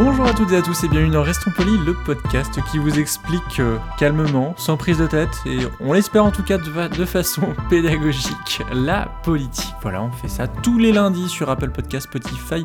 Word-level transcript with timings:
Bonjour 0.00 0.26
à 0.26 0.32
toutes 0.32 0.52
et 0.52 0.56
à 0.56 0.62
tous 0.62 0.84
et 0.84 0.88
bienvenue 0.88 1.10
dans 1.12 1.24
Restons 1.24 1.50
Polis, 1.50 1.76
le 1.84 1.92
podcast 1.92 2.56
qui 2.70 2.78
vous 2.78 3.00
explique 3.00 3.58
euh, 3.58 3.78
calmement, 3.98 4.54
sans 4.56 4.76
prise 4.76 4.98
de 4.98 5.08
tête, 5.08 5.30
et 5.44 5.58
on 5.80 5.92
l'espère 5.92 6.24
en 6.24 6.30
tout 6.30 6.44
cas 6.44 6.56
de, 6.56 6.70
fa- 6.70 6.88
de 6.88 7.04
façon 7.04 7.42
pédagogique, 7.70 8.62
la 8.72 9.06
politique. 9.24 9.74
Voilà, 9.82 10.00
on 10.04 10.12
fait 10.12 10.28
ça 10.28 10.46
tous 10.46 10.78
les 10.78 10.92
lundis 10.92 11.28
sur 11.28 11.50
Apple 11.50 11.70
Podcast, 11.70 12.06
Spotify, 12.06 12.64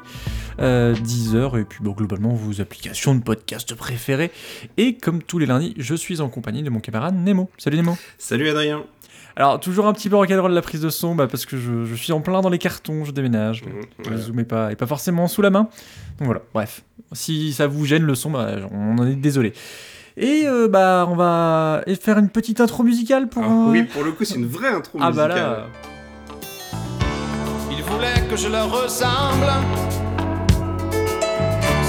euh, 0.59 0.93
Deezer, 0.93 1.57
et 1.57 1.65
puis 1.65 1.79
bon, 1.81 1.93
globalement 1.93 2.33
vos 2.35 2.61
applications 2.61 3.15
de 3.15 3.23
podcast 3.23 3.73
préférées. 3.73 4.31
Et 4.77 4.95
comme 4.97 5.23
tous 5.23 5.39
les 5.39 5.47
lundis, 5.47 5.73
je 5.77 5.95
suis 5.95 6.21
en 6.21 6.29
compagnie 6.29 6.61
de 6.61 6.69
mon 6.69 6.81
camarade 6.81 7.15
Nemo. 7.15 7.49
Salut 7.57 7.77
Nemo 7.77 7.97
Salut 8.19 8.47
Adrien. 8.49 8.83
Alors, 9.35 9.59
toujours 9.59 9.87
un 9.87 9.93
petit 9.93 10.09
peu 10.09 10.15
recadré 10.15 10.47
de 10.47 10.53
la 10.53 10.61
prise 10.61 10.81
de 10.81 10.89
son, 10.89 11.15
bah, 11.15 11.27
parce 11.27 11.45
que 11.47 11.57
je, 11.57 11.85
je 11.85 11.95
suis 11.95 12.11
en 12.13 12.21
plein 12.21 12.41
dans 12.41 12.49
les 12.49 12.59
cartons, 12.59 13.03
je 13.03 13.11
déménage. 13.11 13.63
Le 13.65 13.71
voilà. 14.03 14.17
zoom 14.19 14.39
est 14.39 14.43
pas, 14.43 14.71
est 14.71 14.75
pas 14.75 14.85
forcément 14.85 15.27
sous 15.27 15.41
la 15.41 15.49
main. 15.49 15.61
Donc 16.19 16.25
voilà, 16.25 16.41
bref. 16.53 16.83
Si 17.13 17.51
ça 17.53 17.65
vous 17.67 17.85
gêne 17.85 18.03
le 18.03 18.13
son, 18.15 18.29
bah, 18.31 18.47
on 18.71 18.97
en 18.99 19.07
est 19.07 19.15
désolé. 19.15 19.53
Et 20.17 20.43
euh, 20.45 20.67
bah, 20.67 21.07
on 21.09 21.15
va 21.15 21.81
faire 21.99 22.19
une 22.19 22.29
petite 22.29 22.61
intro 22.61 22.83
musicale 22.83 23.27
pour. 23.27 23.43
Ah, 23.43 23.47
un- 23.47 23.69
oui, 23.71 23.83
pour 23.83 24.03
le 24.03 24.11
coup, 24.11 24.23
c'est 24.23 24.35
une 24.35 24.45
vraie 24.47 24.69
intro 24.69 24.99
Ah 25.01 25.11
bah 25.11 25.27
musicale. 25.27 25.51
là. 25.51 25.65
Il 27.71 27.81
voulait 27.83 28.27
que 28.29 28.35
je 28.37 28.47
leur 28.49 28.69
ressemble. 28.69 29.47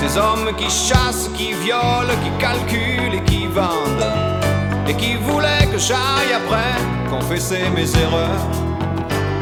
Ces 0.00 0.16
hommes 0.18 0.54
qui 0.56 0.64
chassent, 0.70 1.30
qui 1.36 1.52
violent, 1.52 2.14
qui 2.22 2.30
calculent 2.40 3.14
et 3.14 3.22
qui 3.24 3.46
vendent. 3.46 4.88
Et 4.88 4.94
qui 4.94 5.16
voulaient 5.16 5.66
que 5.72 5.78
j'aille 5.78 6.32
après 6.34 7.03
confesser 7.18 7.68
mes 7.74 7.88
erreurs. 7.96 8.44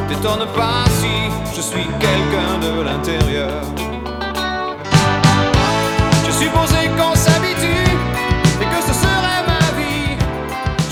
T'étonne 0.08 0.46
pas 0.54 0.84
si 1.00 1.56
je 1.56 1.60
suis 1.62 1.86
quelqu'un 1.98 2.58
de 2.60 2.82
l'intérieur. 2.82 3.62
Je 6.26 6.30
supposais 6.32 6.88
qu'on 6.98 7.14
s'habitue 7.14 7.90
et 8.62 8.64
que 8.72 8.80
ce 8.88 8.92
serait 8.92 9.42
ma 9.46 9.78
vie. 9.78 10.16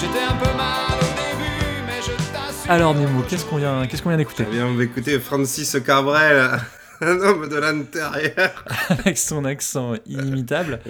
J'étais 0.00 0.25
un 0.33 0.37
peu 0.42 0.53
mal 0.56 0.97
au 1.00 1.11
début, 1.20 1.83
mais 1.87 2.00
je 2.03 2.12
t'assure. 2.33 2.70
Alors 2.70 2.94
Nemo, 2.94 3.22
qu'est-ce 3.28 3.44
qu'on 3.44 3.56
vient, 3.56 3.87
qu'est-ce 3.87 4.03
qu'on 4.03 4.09
vient 4.11 4.19
d'écouter? 4.19 4.44
Eh 4.48 4.55
bien, 4.55 4.67
on 4.67 4.75
va 4.75 4.84
écouter 4.84 5.19
Francis 5.20 5.77
Cabrel, 5.84 6.50
un 7.03 7.20
homme 7.20 7.48
de 7.48 7.56
l'intérieur. 7.56 8.65
avec 8.89 9.19
son 9.19 9.44
accent 9.44 9.92
inimitable 10.06 10.81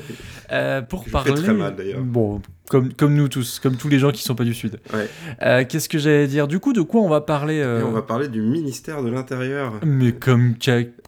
euh, 0.52 0.82
pour 0.82 1.00
Je 1.00 1.06
fais 1.06 1.10
parler. 1.10 1.34
très 1.34 1.52
mal, 1.52 1.75
d'ailleurs. 1.75 2.00
Bon, 2.00 2.41
comme 2.70 2.92
comme 2.94 3.14
nous 3.14 3.26
tous, 3.28 3.58
comme 3.58 3.76
tous 3.76 3.88
les 3.88 3.98
gens 3.98 4.12
qui 4.12 4.22
sont 4.22 4.36
pas 4.36 4.44
du 4.44 4.54
sud. 4.54 4.78
Ouais. 4.94 5.08
Euh, 5.42 5.64
qu'est-ce 5.68 5.88
que 5.88 5.98
j'allais 5.98 6.28
dire? 6.28 6.46
Du 6.46 6.60
coup, 6.60 6.72
de 6.72 6.80
quoi 6.82 7.00
on 7.00 7.08
va 7.08 7.20
parler 7.20 7.60
euh, 7.60 7.80
Et 7.80 7.82
on 7.82 7.90
va 7.90 8.02
parler 8.02 8.28
du 8.28 8.40
ministère 8.40 9.02
de 9.02 9.10
l'Intérieur. 9.10 9.72
Mais 9.84 10.12
comme 10.12 10.54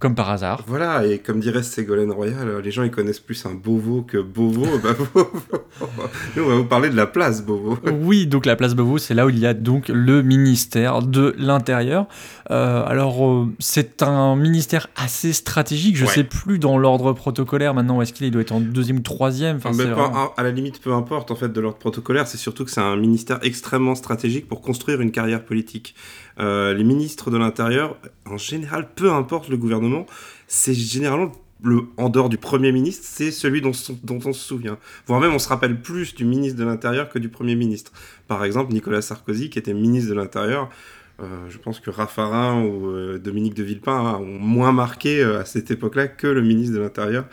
comme 0.00 0.14
par 0.16 0.28
hasard. 0.30 0.64
Voilà, 0.66 1.06
et 1.06 1.18
comme 1.20 1.38
dirait 1.38 1.62
Ségolène 1.62 2.10
Royal, 2.10 2.58
les 2.62 2.70
gens 2.72 2.82
ils 2.82 2.90
connaissent 2.90 3.20
plus 3.20 3.46
un 3.46 3.54
Beauvau 3.54 4.02
que 4.02 4.18
bah, 4.22 4.24
Beauvau. 4.34 5.30
Nous, 6.36 6.42
on 6.42 6.48
va 6.48 6.54
vous 6.56 6.64
parler 6.64 6.90
de 6.90 6.96
la 6.96 7.06
place 7.06 7.42
Beauvau. 7.44 7.78
Oui, 8.02 8.26
donc 8.26 8.46
la 8.46 8.56
place 8.56 8.74
Beauvau, 8.74 8.98
c'est 8.98 9.14
là 9.14 9.26
où 9.26 9.30
il 9.30 9.38
y 9.38 9.46
a 9.46 9.54
donc 9.54 9.88
le 9.88 10.22
ministère 10.22 11.02
de 11.02 11.34
l'Intérieur. 11.38 12.06
Euh, 12.50 12.84
alors, 12.84 13.24
euh, 13.24 13.46
c'est 13.60 14.02
un 14.02 14.34
ministère 14.34 14.88
assez 14.96 15.32
stratégique. 15.32 15.96
Je 15.96 16.04
Ouais. 16.04 16.10
sais 16.10 16.24
plus 16.24 16.58
dans 16.58 16.78
l'ordre 16.78 17.12
protocolaire 17.12 17.74
maintenant 17.74 17.98
où 17.98 18.02
est-ce 18.02 18.12
qu'il 18.12 18.28
doit 18.32 18.42
être 18.42 18.50
en 18.52 18.60
deuxième 18.60 18.96
ou 18.98 19.00
troisième. 19.02 19.56
Enfin, 19.58 19.70
peu- 19.70 19.84
vraiment- 19.84 20.32
à 20.36 20.42
la 20.42 20.50
limite, 20.50 20.80
peu 20.82 20.92
importe 20.92 21.30
en 21.30 21.36
fait 21.36 21.51
de 21.52 21.60
l'ordre 21.60 21.78
protocolaire, 21.78 22.26
c'est 22.26 22.38
surtout 22.38 22.64
que 22.64 22.70
c'est 22.70 22.80
un 22.80 22.96
ministère 22.96 23.38
extrêmement 23.42 23.94
stratégique 23.94 24.48
pour 24.48 24.60
construire 24.60 25.00
une 25.00 25.12
carrière 25.12 25.44
politique. 25.44 25.94
Euh, 26.40 26.74
les 26.74 26.84
ministres 26.84 27.30
de 27.30 27.36
l'Intérieur, 27.36 27.96
en 28.26 28.36
général, 28.38 28.88
peu 28.94 29.12
importe 29.12 29.48
le 29.48 29.56
gouvernement, 29.56 30.06
c'est 30.46 30.74
généralement 30.74 31.32
le, 31.62 31.82
en 31.96 32.08
dehors 32.08 32.28
du 32.28 32.38
Premier 32.38 32.72
ministre, 32.72 33.04
c'est 33.06 33.30
celui 33.30 33.60
dont, 33.60 33.70
on 33.70 34.32
se 34.32 34.32
souvient. 34.32 34.78
Voire 35.06 35.20
même, 35.20 35.32
on 35.32 35.38
se 35.38 35.48
rappelle 35.48 35.80
plus 35.80 36.14
du 36.14 36.24
ministre 36.24 36.58
de 36.58 36.64
l'Intérieur 36.64 37.08
que 37.08 37.18
du 37.18 37.28
Premier 37.28 37.54
ministre. 37.54 37.92
Par 38.26 38.44
exemple, 38.44 38.72
Nicolas 38.72 39.02
Sarkozy, 39.02 39.48
qui 39.48 39.58
était 39.58 39.74
ministre 39.74 40.10
de 40.10 40.14
l'Intérieur, 40.14 40.70
euh, 41.20 41.48
je 41.48 41.58
pense 41.58 41.78
que 41.78 41.90
Raffarin 41.90 42.64
ou 42.64 42.88
euh, 42.88 43.18
Dominique 43.18 43.54
de 43.54 43.62
Villepin 43.62 43.92
hein, 43.92 44.16
ont 44.16 44.38
moins 44.40 44.72
marqué 44.72 45.22
à 45.22 45.44
cette 45.44 45.70
époque-là 45.70 46.08
que 46.08 46.26
le 46.26 46.42
ministre 46.42 46.74
de 46.74 46.80
l'Intérieur. 46.80 47.26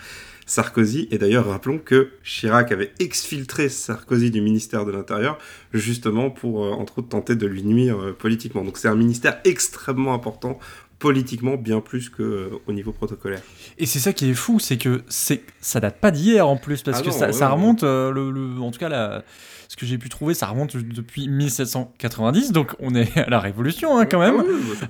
Sarkozy. 0.49 1.07
Et 1.11 1.17
d'ailleurs, 1.19 1.47
rappelons 1.47 1.77
que 1.77 2.09
Chirac 2.23 2.71
avait 2.71 2.91
exfiltré 2.99 3.69
Sarkozy 3.69 4.31
du 4.31 4.41
ministère 4.41 4.83
de 4.85 4.91
l'Intérieur, 4.91 5.37
justement 5.73 6.31
pour, 6.31 6.65
euh, 6.65 6.71
entre 6.71 6.99
autres, 6.99 7.09
tenter 7.09 7.35
de 7.35 7.45
lui 7.45 7.63
nuire 7.63 7.97
euh, 7.99 8.13
politiquement. 8.17 8.63
Donc 8.65 8.77
c'est 8.79 8.87
un 8.87 8.95
ministère 8.95 9.39
extrêmement 9.45 10.13
important 10.13 10.57
politiquement, 10.97 11.55
bien 11.55 11.79
plus 11.79 12.09
que 12.09 12.23
euh, 12.23 12.49
au 12.67 12.73
niveau 12.73 12.91
protocolaire. 12.91 13.41
Et 13.77 13.85
c'est 13.85 13.99
ça 13.99 14.11
qui 14.11 14.29
est 14.29 14.33
fou, 14.33 14.59
c'est 14.59 14.77
que 14.77 15.03
c'est 15.07 15.43
ça 15.61 15.79
date 15.79 15.99
pas 16.01 16.11
d'hier 16.11 16.45
en 16.47 16.57
plus, 16.57 16.81
parce 16.81 16.97
Ah 16.99 17.01
que 17.03 17.07
non, 17.09 17.13
ça, 17.17 17.27
ouais, 17.27 17.31
ça 17.33 17.47
ouais. 17.47 17.53
remonte, 17.53 17.83
euh, 17.83 18.11
le, 18.11 18.31
le- 18.31 18.59
en 18.59 18.71
tout 18.71 18.79
cas, 18.79 18.89
la- 18.89 19.23
ce 19.71 19.77
que 19.77 19.85
j'ai 19.85 19.99
pu 19.99 20.09
trouver, 20.09 20.33
ça 20.33 20.47
remonte 20.47 20.75
depuis 20.75 21.27
1790, 21.27 22.51
donc 22.53 22.75
on 22.79 22.95
est 22.95 23.15
à 23.19 23.29
la 23.29 23.39
Révolution 23.39 23.99
hein, 23.99 24.05
quand 24.07 24.19
même. 24.19 24.43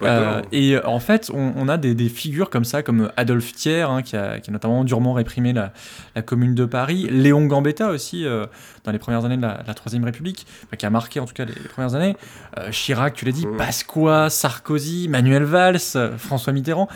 Euh, 0.04 0.42
et 0.54 0.78
en 0.86 1.02
fait, 1.02 1.30
on, 1.34 1.52
on 1.58 1.68
a 1.68 1.78
des, 1.78 1.94
des 1.94 2.08
figures 2.08 2.50
comme 2.50 2.64
ça, 2.64 2.82
comme 2.82 3.12
Adolphe 3.18 3.52
Thiers, 3.54 3.82
hein, 3.82 4.02
qui, 4.02 4.16
a, 4.16 4.40
qui 4.40 4.50
a 4.50 4.54
notamment 4.54 4.86
durement 4.86 5.12
réprimé 5.12 5.52
la, 5.52 5.74
la 6.16 6.22
Commune 6.22 6.56
de 6.56 6.64
Paris, 6.64 7.08
Léon 7.12 7.46
Gambetta 7.46 7.90
aussi, 7.90 8.26
euh, 8.26 8.46
dans 8.86 8.94
les 8.94 9.00
premières 9.00 9.26
années 9.26 9.36
de 9.36 9.42
la, 9.42 9.62
la 9.68 9.74
Troisième 9.74 10.06
République, 10.06 10.48
enfin, 10.66 10.78
qui 10.78 10.86
a 10.86 10.90
marqué 10.90 11.20
en 11.20 11.26
tout 11.26 11.34
cas 11.34 11.44
les, 11.44 11.54
les 11.54 11.68
premières 11.70 11.96
années, 11.96 12.16
Euh, 12.58 12.72
Chirac, 12.72 13.14
tu 13.16 13.26
l'as 13.26 13.32
dit, 13.34 13.46
Mm. 13.48 13.58
Pasqua, 13.58 14.30
Sarkozy, 14.30 15.10
Manuel 15.10 15.44
Valls, 15.44 15.80
François 16.18 16.54
Mitterrand. 16.54 16.88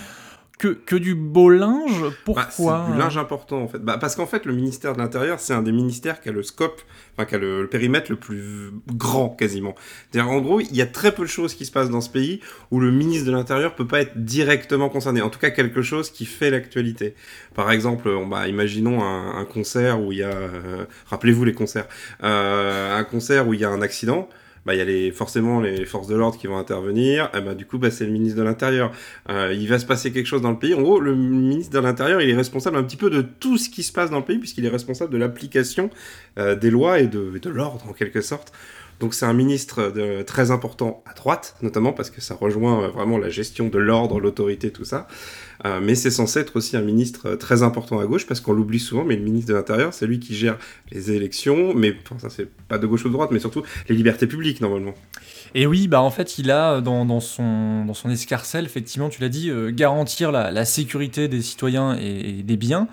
Que, 0.63 0.69
que 0.69 0.95
du 0.95 1.13
beau 1.13 1.49
linge 1.49 2.01
Bah, 2.01 2.15
Pourquoi 2.23 2.85
c'est 2.85 2.93
du 2.93 2.97
linge 2.97 3.17
important 3.17 3.63
en 3.63 3.67
fait. 3.67 3.79
Bah, 3.79 3.97
parce 3.99 4.15
qu'en 4.15 4.25
fait, 4.25 4.45
le 4.45 4.53
ministère 4.53 4.93
de 4.93 4.99
l'Intérieur, 4.99 5.41
c'est 5.41 5.53
un 5.53 5.61
des 5.61 5.73
ministères 5.73 6.21
qui 6.21 6.29
a 6.29 6.31
le 6.31 6.41
scope, 6.41 6.81
enfin 7.17 7.25
qui 7.25 7.35
a 7.35 7.37
le, 7.37 7.63
le 7.63 7.67
périmètre 7.67 8.09
le 8.09 8.15
plus 8.15 8.71
grand 8.87 9.27
quasiment. 9.27 9.75
C'est-à-dire, 10.09 10.31
en 10.31 10.39
gros, 10.39 10.61
il 10.61 10.73
y 10.73 10.81
a 10.81 10.85
très 10.85 11.13
peu 11.13 11.23
de 11.23 11.27
choses 11.27 11.53
qui 11.53 11.65
se 11.65 11.71
passent 11.73 11.89
dans 11.89 11.99
ce 11.99 12.09
pays 12.09 12.39
où 12.71 12.79
le 12.79 12.91
ministre 12.91 13.25
de 13.27 13.33
l'Intérieur 13.33 13.75
peut 13.75 13.85
pas 13.87 13.99
être 13.99 14.23
directement 14.23 14.87
concerné. 14.87 15.21
En 15.21 15.29
tout 15.29 15.39
cas, 15.39 15.49
quelque 15.49 15.81
chose 15.81 16.09
qui 16.11 16.25
fait 16.25 16.49
l'actualité. 16.49 17.13
Par 17.55 17.69
exemple, 17.69 18.07
on, 18.07 18.25
bah, 18.25 18.47
imaginons 18.47 19.03
un, 19.03 19.35
un 19.37 19.43
concert 19.45 19.99
où 20.01 20.13
il 20.13 20.19
y 20.19 20.23
a, 20.23 20.29
euh, 20.29 20.85
rappelez-vous 21.07 21.43
les 21.43 21.53
concerts, 21.53 21.87
Euh, 22.23 22.97
un 22.97 23.03
concert 23.03 23.49
où 23.49 23.53
il 23.53 23.59
y 23.59 23.65
a 23.65 23.69
un 23.69 23.81
accident. 23.81 24.29
Bah, 24.65 24.73
il 24.73 24.77
y 24.77 24.81
a 24.81 24.85
les, 24.85 25.11
forcément 25.11 25.59
les 25.59 25.85
forces 25.85 26.07
de 26.07 26.15
l'ordre 26.15 26.37
qui 26.37 26.47
vont 26.47 26.57
intervenir. 26.57 27.29
Et 27.33 27.41
bah, 27.41 27.53
du 27.53 27.65
coup, 27.65 27.77
bah, 27.77 27.91
c'est 27.91 28.05
le 28.05 28.11
ministre 28.11 28.37
de 28.37 28.43
l'Intérieur. 28.43 28.91
Euh, 29.29 29.53
il 29.53 29.67
va 29.67 29.77
se 29.79 29.85
passer 29.85 30.11
quelque 30.11 30.27
chose 30.27 30.41
dans 30.41 30.51
le 30.51 30.59
pays. 30.59 30.73
En 30.73 30.81
gros, 30.81 30.99
le 30.99 31.15
ministre 31.15 31.73
de 31.73 31.79
l'Intérieur, 31.79 32.21
il 32.21 32.29
est 32.29 32.35
responsable 32.35 32.77
un 32.77 32.83
petit 32.83 32.97
peu 32.97 33.09
de 33.09 33.21
tout 33.21 33.57
ce 33.57 33.69
qui 33.69 33.83
se 33.83 33.91
passe 33.91 34.09
dans 34.09 34.19
le 34.19 34.25
pays, 34.25 34.37
puisqu'il 34.37 34.65
est 34.65 34.69
responsable 34.69 35.11
de 35.11 35.17
l'application 35.17 35.89
euh, 36.37 36.55
des 36.55 36.69
lois 36.69 36.99
et 36.99 37.07
de, 37.07 37.37
de 37.37 37.49
l'ordre, 37.49 37.85
en 37.89 37.93
quelque 37.93 38.21
sorte. 38.21 38.53
Donc 38.99 39.13
c'est 39.15 39.25
un 39.25 39.33
ministre 39.33 39.91
de- 39.91 40.21
très 40.21 40.51
important 40.51 41.03
à 41.09 41.13
droite, 41.13 41.55
notamment 41.61 41.91
parce 41.91 42.09
que 42.09 42.21
ça 42.21 42.35
rejoint 42.35 42.83
euh, 42.83 42.87
vraiment 42.87 43.17
la 43.17 43.29
gestion 43.29 43.67
de 43.67 43.77
l'ordre, 43.79 44.19
l'autorité, 44.19 44.71
tout 44.71 44.85
ça. 44.85 45.07
Euh, 45.65 45.79
mais 45.81 45.95
c'est 45.95 46.11
censé 46.11 46.39
être 46.39 46.55
aussi 46.55 46.75
un 46.77 46.81
ministre 46.81 47.29
euh, 47.29 47.35
très 47.35 47.63
important 47.63 47.99
à 47.99 48.05
gauche, 48.05 48.25
parce 48.25 48.41
qu'on 48.41 48.53
l'oublie 48.53 48.79
souvent, 48.79 49.03
mais 49.05 49.15
le 49.15 49.23
ministre 49.23 49.49
de 49.49 49.53
l'Intérieur, 49.55 49.93
c'est 49.93 50.07
lui 50.07 50.19
qui 50.19 50.35
gère 50.35 50.57
les 50.91 51.11
élections, 51.11 51.73
mais 51.73 51.95
enfin, 52.03 52.19
ça 52.19 52.29
c'est 52.29 52.47
pas 52.67 52.77
de 52.77 52.87
gauche 52.87 53.05
ou 53.05 53.07
de 53.07 53.13
droite, 53.13 53.29
mais 53.31 53.39
surtout 53.39 53.63
les 53.89 53.95
libertés 53.95 54.27
publiques, 54.27 54.61
normalement. 54.61 54.93
Et 55.55 55.67
oui, 55.67 55.87
bah 55.87 56.01
en 56.01 56.09
fait, 56.09 56.39
il 56.39 56.49
a 56.49 56.81
dans, 56.81 57.05
dans 57.05 57.19
son, 57.19 57.85
dans 57.85 57.93
son 57.93 58.09
escarcelle, 58.09 58.65
effectivement, 58.65 59.09
tu 59.09 59.21
l'as 59.21 59.29
dit, 59.29 59.49
euh, 59.51 59.71
garantir 59.71 60.31
la, 60.31 60.49
la 60.49 60.65
sécurité 60.65 61.27
des 61.27 61.41
citoyens 61.43 61.95
et, 61.99 62.39
et 62.39 62.43
des 62.43 62.57
biens. 62.57 62.87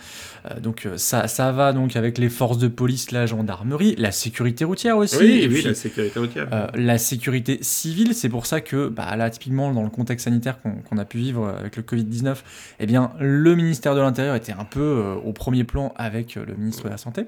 Euh, 0.51 0.61
donc 0.61 0.87
euh, 0.87 0.97
ça, 0.97 1.27
ça 1.29 1.53
va 1.53 1.73
donc 1.73 1.97
avec 1.97 2.19
les 2.19 2.29
forces 2.29 2.59
de 2.59 2.69
police, 2.69 3.11
la 3.13 3.27
gendarmerie, 3.27 3.95
la 3.99 4.13
sécurité 4.13 4.65
routière 4.65 4.97
aussi. 4.99 5.17
oui, 5.19 5.41
et 5.43 5.49
oui, 5.49 5.55
puis, 5.55 5.63
la 5.63 5.75
sécurité 5.75 6.19
routière. 6.19 6.49
euh, 6.53 6.67
la 6.75 6.99
sécurité 6.99 7.59
civile, 7.63 8.15
c'est 8.15 8.29
pour 8.29 8.47
ça 8.47 8.61
que 8.61 8.89
bah, 8.89 9.17
là, 9.17 9.31
typiquement, 9.31 9.73
dans 9.73 9.83
le 9.83 9.91
contexte 9.91 10.25
sanitaire 10.25 10.61
qu'on 10.61 10.73
qu'on 10.83 10.99
a 10.99 11.05
pu 11.05 11.19
vivre 11.19 11.49
avec 11.49 11.77
le 11.77 11.83
Covid-19, 11.83 12.37
eh 12.79 12.87
bien, 12.87 13.13
le 13.21 13.55
ministère 13.55 13.95
de 13.95 14.01
l'Intérieur 14.01 14.35
était 14.35 14.53
un 14.53 14.65
peu 14.65 14.81
euh, 14.81 15.15
au 15.25 15.33
premier 15.33 15.65
plan 15.65 15.93
avec 15.97 16.37
euh, 16.37 16.45
le 16.47 16.55
ministre 16.55 16.85
de 16.85 16.89
la 16.91 16.97
Santé. 16.99 17.27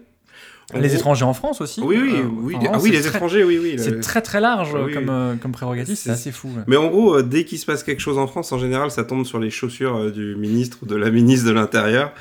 En 0.73 0.79
les 0.79 0.95
étrangers 0.95 1.25
en 1.25 1.35
France 1.35 1.61
aussi. 1.61 1.83
Oui, 1.83 1.99
oui, 2.01 2.13
Euh, 2.15 2.23
oui, 2.41 2.55
enfin, 2.57 2.71
ah 2.75 2.79
oui, 2.81 2.91
les 2.93 3.01
très- 3.01 3.11
étrangers, 3.11 3.45
oui, 3.45 3.59
oui. 3.61 3.75
C'est 3.77 4.01
très 4.01 4.23
très 4.23 4.41
large 4.41 4.75
Oui, 4.75 4.95
comme, 4.95 5.11
euh, 5.11 5.35
prérogative, 5.53 5.97
c'est 5.97 6.09
assez 6.11 6.33
fou. 6.33 6.49
Mais 6.67 6.77
en 6.77 6.89
gros, 6.89 7.17
euh, 7.19 7.23
dès 7.23 7.45
qu'il 7.45 7.59
se 7.59 7.67
passe 7.67 7.83
quelque 7.83 8.01
chose 8.01 8.17
en 8.17 8.27
France, 8.27 8.53
en 8.53 8.59
général, 8.59 8.91
ça 8.91 9.05
tombe 9.05 9.27
sur 9.27 9.39
les 9.39 9.51
chaussures 9.51 9.97
euh, 9.97 10.11
du 10.11 10.35
ministre 10.37 10.79
ou 10.83 10.87
de 10.87 10.97
la 10.97 11.11
ministre 11.11 11.47
de 11.47 11.53
l'Intérieur. 11.53 12.13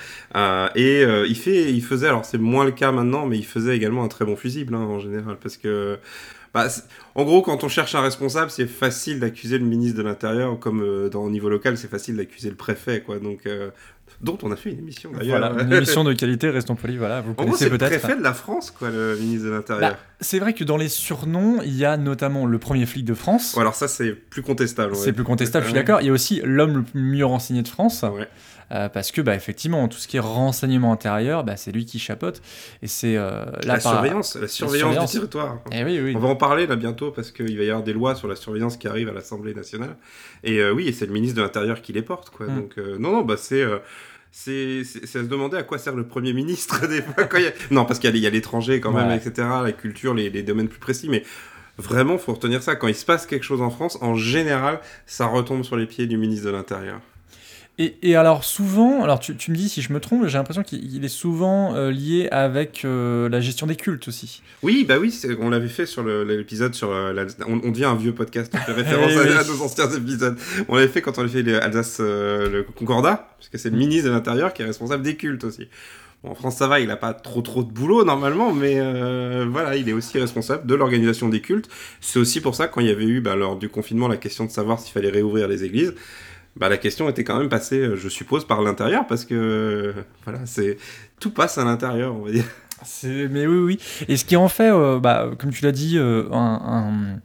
Et 0.75 1.03
il 1.03 1.36
fait, 1.36 1.71
il 1.71 1.81
faisait, 1.83 2.07
alors 2.07 2.25
c'est 2.25 2.39
moins 2.39 2.65
le 2.65 2.71
cas 2.71 2.92
maintenant, 2.92 3.25
mais 3.25 3.38
il 3.38 3.45
faisait 3.45 3.75
également 3.77 4.03
un 4.03 4.07
très 4.09 4.25
bon 4.25 4.36
fusible 4.36 4.75
hein, 4.75 4.80
en 4.80 5.00
général, 5.00 5.38
parce 5.42 5.56
que, 5.56 5.98
bah, 6.53 6.68
en 7.15 7.24
gros, 7.24 7.42
quand 7.42 7.63
on 7.63 7.69
cherche 7.69 7.95
un 7.95 8.01
responsable, 8.01 8.51
c'est 8.51 8.68
facile 8.68 9.19
d'accuser 9.19 9.57
le 9.57 9.65
ministre 9.65 9.98
de 9.98 10.03
l'Intérieur, 10.03 10.59
comme 10.59 10.81
euh, 10.81 11.09
dans 11.09 11.24
au 11.24 11.30
niveau 11.30 11.50
local, 11.50 11.77
c'est 11.77 11.89
facile 11.89 12.18
d'accuser 12.18 12.50
le 12.50 12.56
préfet, 12.56 13.01
quoi. 13.01 13.19
Donc, 13.19 13.45
euh, 13.45 13.69
dont 14.19 14.38
on 14.44 14.51
a 14.51 14.56
fait 14.56 14.71
une 14.71 14.80
émission 14.80 15.12
d'ailleurs. 15.12 15.39
Voilà, 15.39 15.63
une 15.63 15.71
émission 15.77 16.03
de 16.03 16.13
qualité, 16.13 16.50
restons 16.50 16.75
polis, 16.75 16.98
voilà, 16.98 17.21
vous 17.21 17.31
En 17.31 17.33
gros, 17.33 17.44
connaissez 17.45 17.65
c'est 17.65 17.69
le 17.69 17.77
peut-être. 17.77 18.00
préfet 18.01 18.18
de 18.18 18.24
la 18.24 18.33
France, 18.33 18.69
quoi, 18.71 18.89
le 18.89 19.15
ministre 19.15 19.45
de 19.45 19.51
l'Intérieur. 19.51 19.92
Bah, 19.92 19.98
c'est 20.19 20.39
vrai 20.39 20.53
que 20.53 20.63
dans 20.63 20.77
les 20.77 20.89
surnoms, 20.89 21.62
il 21.63 21.75
y 21.75 21.86
a 21.86 21.95
notamment 21.98 22.45
le 22.45 22.59
premier 22.59 22.86
flic 22.86 23.06
de 23.06 23.13
France. 23.13 23.57
Alors 23.57 23.75
ça, 23.75 23.88
c'est 23.88 24.12
plus 24.12 24.42
contestable. 24.42 24.95
C'est 24.95 25.13
plus 25.13 25.24
contestable, 25.24 25.65
je 25.65 25.69
suis 25.69 25.75
d'accord. 25.80 26.01
Il 26.01 26.07
y 26.07 26.09
a 26.09 26.13
aussi 26.13 26.42
l'homme 26.44 26.86
le 26.94 27.01
mieux 27.01 27.25
renseigné 27.25 27.62
de 27.62 27.68
France. 27.69 28.03
Ouais. 28.03 28.27
Euh, 28.71 28.88
parce 28.89 29.12
que 29.12 29.21
bah, 29.21 29.35
effectivement, 29.35 29.88
tout 29.88 29.97
ce 29.97 30.07
qui 30.07 30.18
est 30.18 30.21
renseignement 30.21 30.94
intérieur, 30.94 31.44
bah, 31.44 31.57
c'est 31.57 31.71
lui 31.71 31.85
qui 31.85 32.00
chapeaute. 32.00 32.41
Et 32.81 32.88
c'est 32.88 33.18
euh, 33.18 33.44
La 33.65 33.79
surveillance, 33.79 34.35
la 34.35 34.47
surveillance 34.47 34.79
surveillance. 34.79 35.12
du 35.12 35.18
territoire. 35.18 35.59
Eh 35.71 35.83
oui, 35.83 36.00
oui. 36.01 36.13
On 36.15 36.19
va 36.19 36.29
en 36.29 36.35
parler 36.35 36.68
là 36.68 36.75
bientôt 36.75 37.12
parce 37.12 37.31
qu'il 37.31 37.57
va 37.57 37.63
y 37.63 37.69
avoir 37.69 37.83
des 37.83 37.94
lois 37.94 38.15
sur 38.15 38.27
la 38.27 38.35
surveillance 38.35 38.77
qui 38.77 38.88
arrivent 38.88 39.09
à 39.09 39.13
l'Assemblée 39.13 39.53
nationale. 39.53 39.97
Et 40.44 40.59
euh, 40.59 40.71
oui, 40.71 40.88
et 40.88 40.94
c'est 40.94 41.06
le 41.06 41.12
ministre 41.13 41.35
de 41.38 41.41
l'Intérieur 41.41 41.81
qui 41.81 41.91
les 41.94 42.01
porte. 42.01 42.29
Quoi. 42.29 42.47
Mm. 42.47 42.56
Donc, 42.56 42.77
non, 43.00 43.12
non, 43.12 43.21
bah 43.23 43.35
c'est. 43.38 43.65
c'est 44.31 44.81
à 45.03 45.06
se 45.06 45.17
demander 45.19 45.57
à 45.57 45.63
quoi 45.63 45.77
sert 45.77 45.95
le 45.95 46.06
Premier 46.07 46.31
ministre 46.33 46.88
des 46.88 47.01
fois. 47.01 47.25
quand 47.25 47.38
il 47.38 47.44
y 47.44 47.47
a- 47.47 47.53
Non, 47.71 47.85
parce 47.85 48.00
qu'il 48.00 48.09
y 48.09 48.13
a- 48.13 48.15
il 48.15 48.21
y 48.24 48.27
a 48.27 48.29
l'étranger 48.29 48.79
quand 48.79 48.91
même, 48.94 49.07
Ouais. 49.09 49.17
etc., 49.17 49.47
la 49.63 49.71
culture, 49.74 50.13
les, 50.13 50.29
les 50.29 50.44
domaines 50.44 50.69
plus 50.69 50.79
précis. 50.79 51.09
Mais 51.09 51.24
vraiment, 51.77 52.17
faut 52.17 52.33
retenir 52.33 52.63
ça. 52.63 52.75
Quand 52.75 52.88
il 52.88 52.95
se 52.95 53.06
passe 53.06 53.25
quelque 53.25 53.44
chose 53.44 53.62
en 53.62 53.69
France, 53.69 53.97
en 54.01 54.15
général, 54.15 54.79
ça 55.06 55.25
retombe 55.25 55.63
sur 55.63 55.75
les 55.75 55.85
pieds 55.88 56.07
du 56.07 56.17
ministre 56.17 56.45
de 56.45 56.51
l'Intérieur. 56.51 57.01
Et, 57.77 57.95
et 58.03 58.15
alors 58.15 58.44
souvent, 58.44 59.03
alors 59.03 59.19
tu, 59.19 59.35
tu 59.35 59.50
me 59.50 59.56
dis 59.56 59.69
si 59.69 59.81
je 59.81 59.91
me 59.91 60.00
trompe, 60.00 60.27
j'ai 60.27 60.38
l'impression 60.38 60.62
qu'il 60.62 60.94
il 60.94 61.03
est 61.03 61.09
souvent 61.09 61.73
euh, 61.73 61.89
lié 61.89 62.27
avec 62.29 62.83
euh, 62.85 63.29
la 63.29 63.39
gestion 63.39 63.65
des 63.65 63.75
cultes 63.75 64.07
aussi. 64.07 64.41
Oui, 64.62 64.85
bah 64.88 65.00
oui, 65.00 65.19
on 65.39 65.50
l'avait 65.50 65.68
fait 65.68 65.85
sur 65.85 66.03
l'épisode 66.03 66.75
sur 66.75 66.91
euh. 66.91 67.25
On, 67.47 67.62
on 67.63 67.71
devient 67.71 67.85
un 67.85 67.95
vieux 67.95 68.13
podcast, 68.13 68.53
on 68.53 68.57
fait 68.57 68.71
référence 68.83 69.12
Eh 69.13 69.31
à, 69.31 69.44
nos 69.44 69.62
anciens 69.62 69.89
épisodes. 69.89 70.38
On 70.68 70.75
l'avait 70.75 70.89
fait 70.89 71.01
quand 71.01 71.18
on 71.18 71.21
avait 71.21 71.29
fait 71.29 71.44
l'Alsace, 71.44 72.00
le 72.00 72.63
Concordat, 72.75 73.29
parce 73.38 73.50
que 73.50 73.57
c'est 73.57 73.69
le 73.69 73.77
ministre 73.77 74.09
de 74.09 74.13
l'Intérieur 74.13 74.53
qui 74.53 74.62
est 74.62 74.65
responsable 74.65 75.03
des 75.03 75.15
cultes 75.15 75.44
aussi. 75.44 75.67
Bon, 76.24 76.31
en 76.31 76.35
France, 76.35 76.57
ça 76.57 76.67
va, 76.67 76.79
il 76.79 76.88
n'a 76.88 76.97
pas 76.97 77.13
trop 77.13 77.41
trop 77.41 77.63
de 77.63 77.71
boulot 77.71 78.03
normalement, 78.03 78.53
mais 78.53 78.75
euh, 78.77 79.47
voilà, 79.50 79.75
il 79.75 79.89
est 79.89 79.94
aussi 79.94 80.19
responsable 80.19 80.67
de 80.67 80.75
l'organisation 80.75 81.29
des 81.29 81.41
cultes. 81.41 81.67
C'est 82.00 82.19
aussi 82.19 82.41
pour 82.41 82.53
ça, 82.53 82.67
quand 82.67 82.79
il 82.79 82.88
y 82.88 82.91
avait 82.91 83.06
eu, 83.06 83.21
bah, 83.21 83.35
lors 83.35 83.56
du 83.56 83.69
confinement, 83.69 84.07
la 84.07 84.17
question 84.17 84.45
de 84.45 84.51
savoir 84.51 84.79
s'il 84.79 84.94
fallait 84.94 85.09
réouvrir 85.09 85.47
les 85.47 85.63
églises, 85.63 85.95
bah, 86.56 86.69
la 86.69 86.77
question 86.77 87.09
était 87.09 87.24
quand 87.24 87.38
même 87.38 87.50
passée, 87.50 87.80
euh, 87.80 87.95
je 87.95 88.09
suppose, 88.09 88.45
par 88.45 88.62
l'intérieur, 88.62 89.07
parce 89.07 89.25
que 89.25 89.33
euh, 89.36 89.94
voilà, 90.25 90.39
c'est 90.45 90.77
tout 91.19 91.31
passe 91.31 91.57
à 91.57 91.63
l'intérieur, 91.65 92.15
on 92.15 92.24
va 92.25 92.31
dire. 92.31 92.45
C'est- 92.83 93.27
Mais 93.30 93.45
oui, 93.48 93.57
oui. 93.59 93.80
Et 94.07 94.18
ce 94.18 94.25
qui 94.25 94.36
en 94.36 94.48
fait, 94.48 94.71
euh, 94.71 95.00
bah, 95.00 95.30
comme 95.39 95.51
tu 95.51 95.63
l'as 95.63 95.71
dit, 95.71 95.98
euh, 95.98 96.24
un- 96.31 96.62
un- 96.63 97.19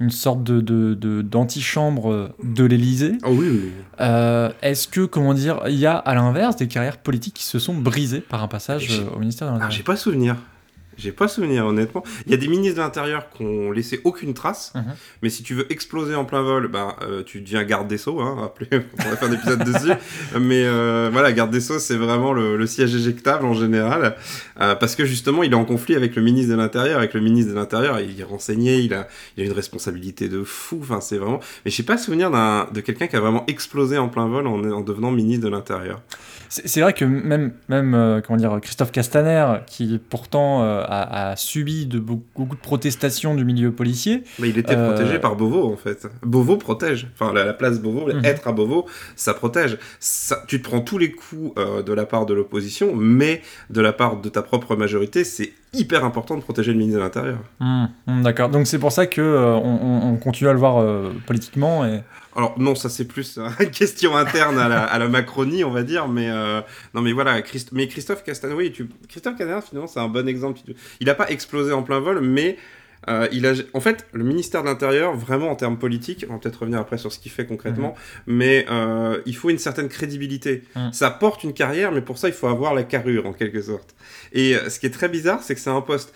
une 0.00 0.10
sorte 0.10 0.44
de, 0.44 0.60
de- 0.60 0.94
de- 0.94 1.22
d'antichambre 1.22 2.12
euh, 2.12 2.28
de 2.44 2.64
l'Élysée. 2.64 3.14
Oh 3.24 3.30
oui, 3.32 3.48
oui. 3.50 3.72
Euh, 4.00 4.50
est-ce 4.62 4.86
que, 4.86 5.06
comment 5.06 5.34
dire, 5.34 5.60
il 5.66 5.74
y 5.74 5.86
a 5.86 5.96
à 5.96 6.14
l'inverse 6.14 6.54
des 6.56 6.68
carrières 6.68 6.98
politiques 6.98 7.34
qui 7.34 7.44
se 7.44 7.58
sont 7.58 7.74
brisées 7.74 8.20
par 8.20 8.42
un 8.44 8.48
passage 8.48 9.02
au 9.14 9.18
ministère 9.18 9.48
de 9.48 9.50
Ah, 9.50 9.54
l'Intérieur 9.54 9.70
j'ai 9.76 9.82
pas 9.82 9.96
souvenir. 9.96 10.36
J'ai 10.98 11.12
pas 11.12 11.28
souvenir, 11.28 11.64
honnêtement. 11.66 12.02
Il 12.26 12.32
y 12.32 12.34
a 12.34 12.36
des 12.38 12.48
ministres 12.48 12.76
de 12.76 12.82
l'Intérieur 12.82 13.30
qui 13.30 13.42
ont 13.44 13.70
laissé 13.70 14.00
aucune 14.04 14.34
trace, 14.34 14.72
Mhm. 14.74 14.84
mais 15.22 15.30
si 15.30 15.42
tu 15.42 15.54
veux 15.54 15.70
exploser 15.72 16.14
en 16.14 16.24
plein 16.24 16.42
vol, 16.42 16.68
bah, 16.68 16.96
euh, 17.02 17.22
tu 17.22 17.40
deviens 17.40 17.62
garde 17.64 17.88
des 17.88 17.98
Sceaux, 17.98 18.20
hein, 18.20 18.36
rappelez, 18.38 18.68
on 18.98 19.08
va 19.10 19.16
faire 19.16 19.28
un 19.28 19.32
épisode 19.32 19.64
dessus. 19.64 19.92
Mais 20.40 20.64
euh, 20.64 21.08
voilà, 21.12 21.32
garde 21.32 21.50
des 21.50 21.60
Sceaux, 21.60 21.78
c'est 21.78 21.96
vraiment 21.96 22.32
le, 22.32 22.56
le 22.56 22.66
siège 22.66 22.94
éjectable 22.94 23.44
en 23.46 23.54
général, 23.54 24.16
euh, 24.60 24.74
parce 24.74 24.94
que 24.96 25.04
justement, 25.04 25.42
il 25.42 25.52
est 25.52 25.56
en 25.56 25.64
conflit 25.64 25.94
avec 25.94 26.16
le 26.16 26.22
ministre 26.22 26.50
de 26.52 26.56
l'Intérieur. 26.56 26.98
Avec 26.98 27.14
le 27.14 27.20
ministre 27.20 27.50
de 27.52 27.56
l'Intérieur, 27.56 28.00
il 28.00 28.20
est 28.20 28.24
renseigné, 28.24 28.78
il 28.78 28.92
a, 28.94 29.06
il 29.36 29.42
a 29.44 29.46
une 29.46 29.52
responsabilité 29.52 30.28
de 30.28 30.42
fou, 30.42 30.78
enfin, 30.82 31.00
c'est 31.00 31.18
vraiment... 31.18 31.40
Mais 31.64 31.70
j'ai 31.70 31.82
pas 31.82 31.96
souvenir 31.98 32.30
de 32.30 32.80
quelqu'un 32.80 33.06
qui 33.06 33.16
a 33.16 33.20
vraiment 33.20 33.44
explosé 33.46 33.98
en 33.98 34.08
plein 34.08 34.26
vol 34.26 34.46
en, 34.46 34.62
en 34.70 34.80
devenant 34.80 35.10
ministre 35.10 35.44
de 35.44 35.50
l'Intérieur. 35.50 36.00
C'est 36.48 36.80
vrai 36.80 36.92
que 36.94 37.04
même, 37.04 37.52
même 37.68 37.94
euh, 37.94 38.20
comment 38.20 38.38
dire, 38.38 38.58
Christophe 38.62 38.90
Castaner, 38.90 39.46
qui 39.66 40.00
pourtant 40.10 40.62
euh, 40.62 40.82
a, 40.86 41.30
a 41.32 41.36
subi 41.36 41.86
de 41.86 41.98
beaucoup, 41.98 42.22
beaucoup 42.36 42.56
de 42.56 42.60
protestations 42.60 43.34
du 43.34 43.44
milieu 43.44 43.70
policier, 43.72 44.24
Mais 44.38 44.48
il 44.48 44.56
était 44.58 44.74
Euh, 44.74 44.92
protégé 44.94 45.18
par 45.18 45.36
Beauvau, 45.36 45.70
en 45.72 45.76
fait. 45.76 46.06
Beauvau 46.22 46.56
protège. 46.56 47.06
Enfin, 47.14 47.32
la, 47.34 47.44
la 47.44 47.52
place 47.52 47.80
Beauvau, 47.80 48.12
Mhm. 48.12 48.24
être 48.24 48.48
à 48.48 48.52
Beauvau, 48.52 48.86
ça 49.16 49.34
protège. 49.34 49.76
Ça, 50.00 50.42
tu 50.48 50.62
te 50.62 50.68
prends 50.68 50.80
tous 50.80 50.96
les 50.98 51.12
coups 51.12 51.54
de 51.84 51.92
la 51.92 52.06
part 52.06 52.24
de 52.26 52.34
l'opposition, 52.34 52.94
mais 52.94 53.42
de 53.70 53.80
la 53.80 53.92
part 53.92 54.16
de 54.20 54.28
ta 54.28 54.42
propre 54.42 54.76
majorité, 54.76 55.24
c'est 55.24 55.52
hyper 55.74 56.02
important 56.04 56.34
de 56.36 56.40
protéger 56.40 56.72
le 56.72 56.78
ministre 56.78 56.98
de 56.98 57.04
l'Intérieur. 57.04 57.38
Hmm, 57.60 57.84
hmm, 58.06 58.22
d'accord. 58.22 58.48
Donc 58.48 58.66
c'est 58.66 58.78
pour 58.78 58.90
ça 58.92 59.06
que 59.06 59.20
euh, 59.20 59.54
on, 59.54 59.78
on- 59.82 60.12
on 60.12 60.16
continue 60.16 60.48
à 60.48 60.52
le 60.54 60.58
voir 60.58 60.82
politiquement. 61.26 61.84
Et... 61.84 62.00
Alors, 62.38 62.54
non, 62.56 62.76
ça 62.76 62.88
c'est 62.88 63.04
plus 63.04 63.36
une 63.58 63.70
question 63.72 64.16
interne 64.16 64.60
à 64.60 64.68
la, 64.68 64.84
à 64.84 64.96
la 65.00 65.08
Macronie, 65.08 65.64
on 65.64 65.72
va 65.72 65.82
dire, 65.82 66.06
mais 66.06 66.30
euh, 66.30 66.60
non, 66.94 67.02
mais 67.02 67.10
voilà, 67.12 67.42
Christ- 67.42 67.70
mais 67.72 67.88
Christophe 67.88 68.22
Castaner, 68.22 68.70
tu... 68.70 68.88
Christophe 69.08 69.36
Castaner, 69.36 69.60
finalement, 69.68 69.88
c'est 69.88 69.98
un 69.98 70.06
bon 70.06 70.28
exemple. 70.28 70.60
Il 71.00 71.08
n'a 71.08 71.16
pas 71.16 71.28
explosé 71.30 71.72
en 71.72 71.82
plein 71.82 71.98
vol, 71.98 72.20
mais 72.20 72.56
euh, 73.08 73.26
il 73.32 73.44
a, 73.44 73.54
en 73.74 73.80
fait, 73.80 74.06
le 74.12 74.22
ministère 74.22 74.62
de 74.62 74.68
l'Intérieur, 74.68 75.16
vraiment 75.16 75.50
en 75.50 75.56
termes 75.56 75.78
politiques, 75.78 76.26
on 76.28 76.34
va 76.34 76.38
peut-être 76.38 76.60
revenir 76.60 76.78
après 76.78 76.96
sur 76.96 77.12
ce 77.12 77.18
qu'il 77.18 77.32
fait 77.32 77.44
concrètement, 77.44 77.96
mais 78.28 78.66
euh, 78.70 79.20
il 79.26 79.34
faut 79.34 79.50
une 79.50 79.58
certaine 79.58 79.88
crédibilité. 79.88 80.62
Mhm. 80.76 80.92
Ça 80.92 81.10
porte 81.10 81.42
une 81.42 81.54
carrière, 81.54 81.90
mais 81.90 82.02
pour 82.02 82.18
ça, 82.18 82.28
il 82.28 82.34
faut 82.34 82.46
avoir 82.46 82.72
la 82.72 82.84
carrure, 82.84 83.26
en 83.26 83.32
quelque 83.32 83.60
sorte. 83.62 83.96
Et 84.32 84.54
ce 84.68 84.78
qui 84.78 84.86
est 84.86 84.90
très 84.90 85.08
bizarre, 85.08 85.42
c'est 85.42 85.56
que 85.56 85.60
c'est 85.60 85.70
un 85.70 85.80
poste 85.80 86.14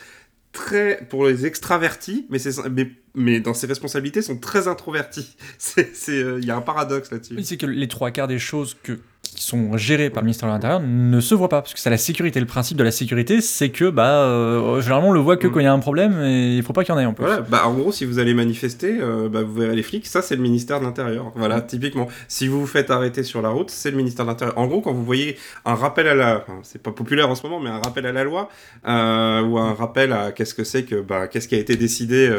très 0.52 1.04
pour 1.08 1.26
les 1.26 1.46
extravertis, 1.46 2.26
mais, 2.30 2.38
c'est- 2.38 2.68
mais, 2.70 2.90
mais 3.14 3.40
dans 3.40 3.54
ses 3.54 3.66
responsabilités 3.66 4.22
sont 4.22 4.36
très 4.38 4.68
introvertis. 4.68 5.36
C'est, 5.58 5.88
euh, 6.10 6.38
il 6.40 6.46
y 6.46 6.50
a 6.50 6.56
un 6.56 6.60
paradoxe 6.60 7.10
là-dessus. 7.10 7.34
Oui, 7.36 7.44
c'est 7.44 7.56
que 7.56 7.66
les 7.66 7.88
trois 7.88 8.10
quarts 8.10 8.28
des 8.28 8.38
choses 8.38 8.76
que, 8.82 8.98
qui 9.34 9.44
sont 9.44 9.76
gérées 9.76 10.10
par 10.10 10.22
le 10.22 10.26
ministère 10.26 10.48
de 10.48 10.54
l'Intérieur 10.54 10.80
ne 10.80 11.20
se 11.20 11.34
voient 11.34 11.48
pas, 11.48 11.62
parce 11.62 11.74
que 11.74 11.80
c'est 11.80 11.90
la 11.90 11.96
sécurité. 11.98 12.38
Le 12.40 12.46
principe 12.46 12.76
de 12.76 12.84
la 12.84 12.90
sécurité, 12.90 13.40
c'est 13.40 13.70
que 13.70 13.90
bah, 13.90 14.24
euh, 14.24 14.80
généralement 14.80 15.08
on 15.08 15.12
le 15.12 15.20
voit 15.20 15.36
que 15.36 15.46
Mm. 15.46 15.50
quand 15.52 15.60
il 15.60 15.64
y 15.64 15.66
a 15.66 15.72
un 15.72 15.78
problème, 15.78 16.22
et 16.22 16.56
il 16.56 16.62
faut 16.62 16.72
pas 16.72 16.84
qu'il 16.84 16.94
y 16.94 16.96
en 16.96 17.00
ait 17.00 17.06
en 17.06 17.14
plus. 17.14 17.24
Voilà, 17.24 17.40
bah 17.42 17.62
en 17.66 17.74
gros, 17.74 17.92
si 17.92 18.04
vous 18.04 18.18
allez 18.18 18.34
manifester, 18.34 18.98
euh, 19.00 19.28
bah, 19.28 19.42
vous 19.42 19.54
verrez 19.54 19.74
les 19.76 19.82
flics, 19.82 20.06
ça 20.06 20.22
c'est 20.22 20.36
le 20.36 20.42
ministère 20.42 20.80
de 20.80 20.84
l'Intérieur. 20.84 21.32
Voilà, 21.34 21.60
typiquement. 21.60 22.08
Si 22.28 22.48
vous 22.48 22.60
vous 22.60 22.66
faites 22.66 22.90
arrêter 22.90 23.22
sur 23.22 23.42
la 23.42 23.48
route, 23.50 23.70
c'est 23.70 23.90
le 23.90 23.96
ministère 23.96 24.24
de 24.26 24.30
l'Intérieur. 24.30 24.56
En 24.58 24.66
gros, 24.66 24.80
quand 24.80 24.92
vous 24.92 25.04
voyez 25.04 25.36
un 25.64 25.74
rappel 25.74 26.06
à 26.08 26.14
la. 26.14 26.36
enfin, 26.38 26.58
c'est 26.62 26.82
pas 26.82 26.92
populaire 26.92 27.28
en 27.30 27.34
ce 27.34 27.42
moment, 27.44 27.60
mais 27.60 27.70
un 27.70 27.80
rappel 27.80 28.06
à 28.06 28.12
la 28.12 28.24
loi, 28.24 28.48
euh, 28.86 29.42
ou 29.42 29.58
un 29.58 29.74
rappel 29.74 30.12
à 30.12 30.32
qu'est-ce 30.32 30.54
que 30.54 30.64
c'est 30.64 30.84
que. 30.84 31.00
Bah, 31.00 31.26
qu'est-ce 31.28 31.48
qui 31.48 31.54
a 31.54 31.58
été 31.58 31.76
décidé 31.76 32.30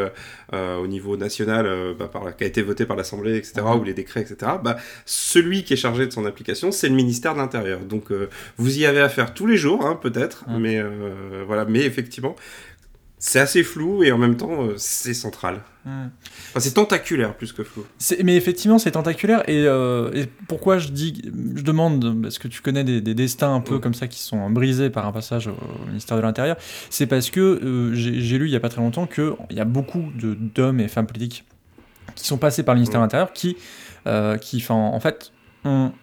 au 0.53 0.87
niveau 0.87 1.17
national, 1.17 1.67
bah, 1.97 2.07
par, 2.11 2.35
qui 2.35 2.43
a 2.43 2.47
été 2.47 2.61
voté 2.61 2.85
par 2.85 2.95
l'Assemblée, 2.95 3.37
etc., 3.37 3.53
Mhm. 3.65 3.79
ou 3.79 3.83
les 3.83 3.93
décrets, 3.93 4.21
etc., 4.21 4.51
bah, 4.63 4.77
celui 5.05 5.63
qui 5.63 5.73
est 5.73 5.77
chargé 5.77 6.05
de 6.05 6.11
son 6.11 6.25
application, 6.25 6.71
c'est 6.83 6.89
le 6.89 6.95
ministère 6.95 7.33
de 7.33 7.39
l'Intérieur. 7.39 7.79
Donc, 7.79 8.11
euh, 8.11 8.29
vous 8.57 8.77
y 8.77 8.85
avez 8.85 8.99
affaire 8.99 9.33
tous 9.33 9.47
les 9.47 9.55
jours, 9.55 9.85
hein, 9.85 9.97
peut-être, 10.01 10.43
mais 10.49 10.79
euh, 10.79 11.43
voilà, 11.47 11.63
mais 11.63 11.79
effectivement. 11.79 12.35
C'est 13.25 13.39
assez 13.39 13.63
flou 13.63 14.03
et 14.03 14.11
en 14.11 14.17
même 14.17 14.35
temps 14.35 14.65
euh, 14.65 14.73
c'est 14.75 15.13
central. 15.13 15.61
Enfin, 15.85 16.59
c'est 16.59 16.73
tentaculaire 16.73 17.37
plus 17.37 17.53
que 17.53 17.63
flou. 17.63 17.85
Mais 18.21 18.35
effectivement, 18.35 18.79
c'est 18.79 18.91
tentaculaire. 18.91 19.47
Et, 19.47 19.63
euh, 19.65 20.11
et 20.13 20.25
pourquoi 20.49 20.77
je 20.77 20.89
dis, 20.89 21.21
je 21.55 21.61
demande, 21.61 22.25
est-ce 22.27 22.37
que 22.37 22.49
tu 22.49 22.61
connais 22.61 22.83
des, 22.83 22.99
des 22.99 23.13
destins 23.13 23.53
un 23.55 23.61
peu 23.61 23.77
Mm. 23.77 23.79
comme 23.79 23.93
ça 23.93 24.07
qui 24.09 24.19
sont 24.19 24.49
brisés 24.49 24.89
par 24.89 25.07
un 25.07 25.13
passage 25.13 25.47
au 25.47 25.85
ministère 25.87 26.17
de 26.17 26.21
l'Intérieur 26.21 26.57
C'est 26.89 27.07
parce 27.07 27.29
que 27.29 27.39
euh, 27.39 27.93
j'ai 27.93 28.37
lu 28.37 28.47
il 28.47 28.51
y 28.51 28.57
a 28.57 28.59
pas 28.59 28.67
très 28.67 28.81
longtemps 28.81 29.07
qu'il 29.07 29.33
y 29.51 29.61
a 29.61 29.65
beaucoup 29.65 30.03
d'hommes 30.55 30.81
et 30.81 30.89
femmes 30.89 31.07
politiques 31.07 31.45
qui 32.15 32.27
sont 32.27 32.37
passés 32.37 32.63
par 32.63 32.75
le 32.75 32.79
ministère 32.79 32.99
de 32.99 33.05
l'Intérieur 33.05 33.31
qui, 33.31 33.55
qui 34.41 34.65
en 34.67 34.99
fait, 34.99 35.31
ont, 35.63 35.93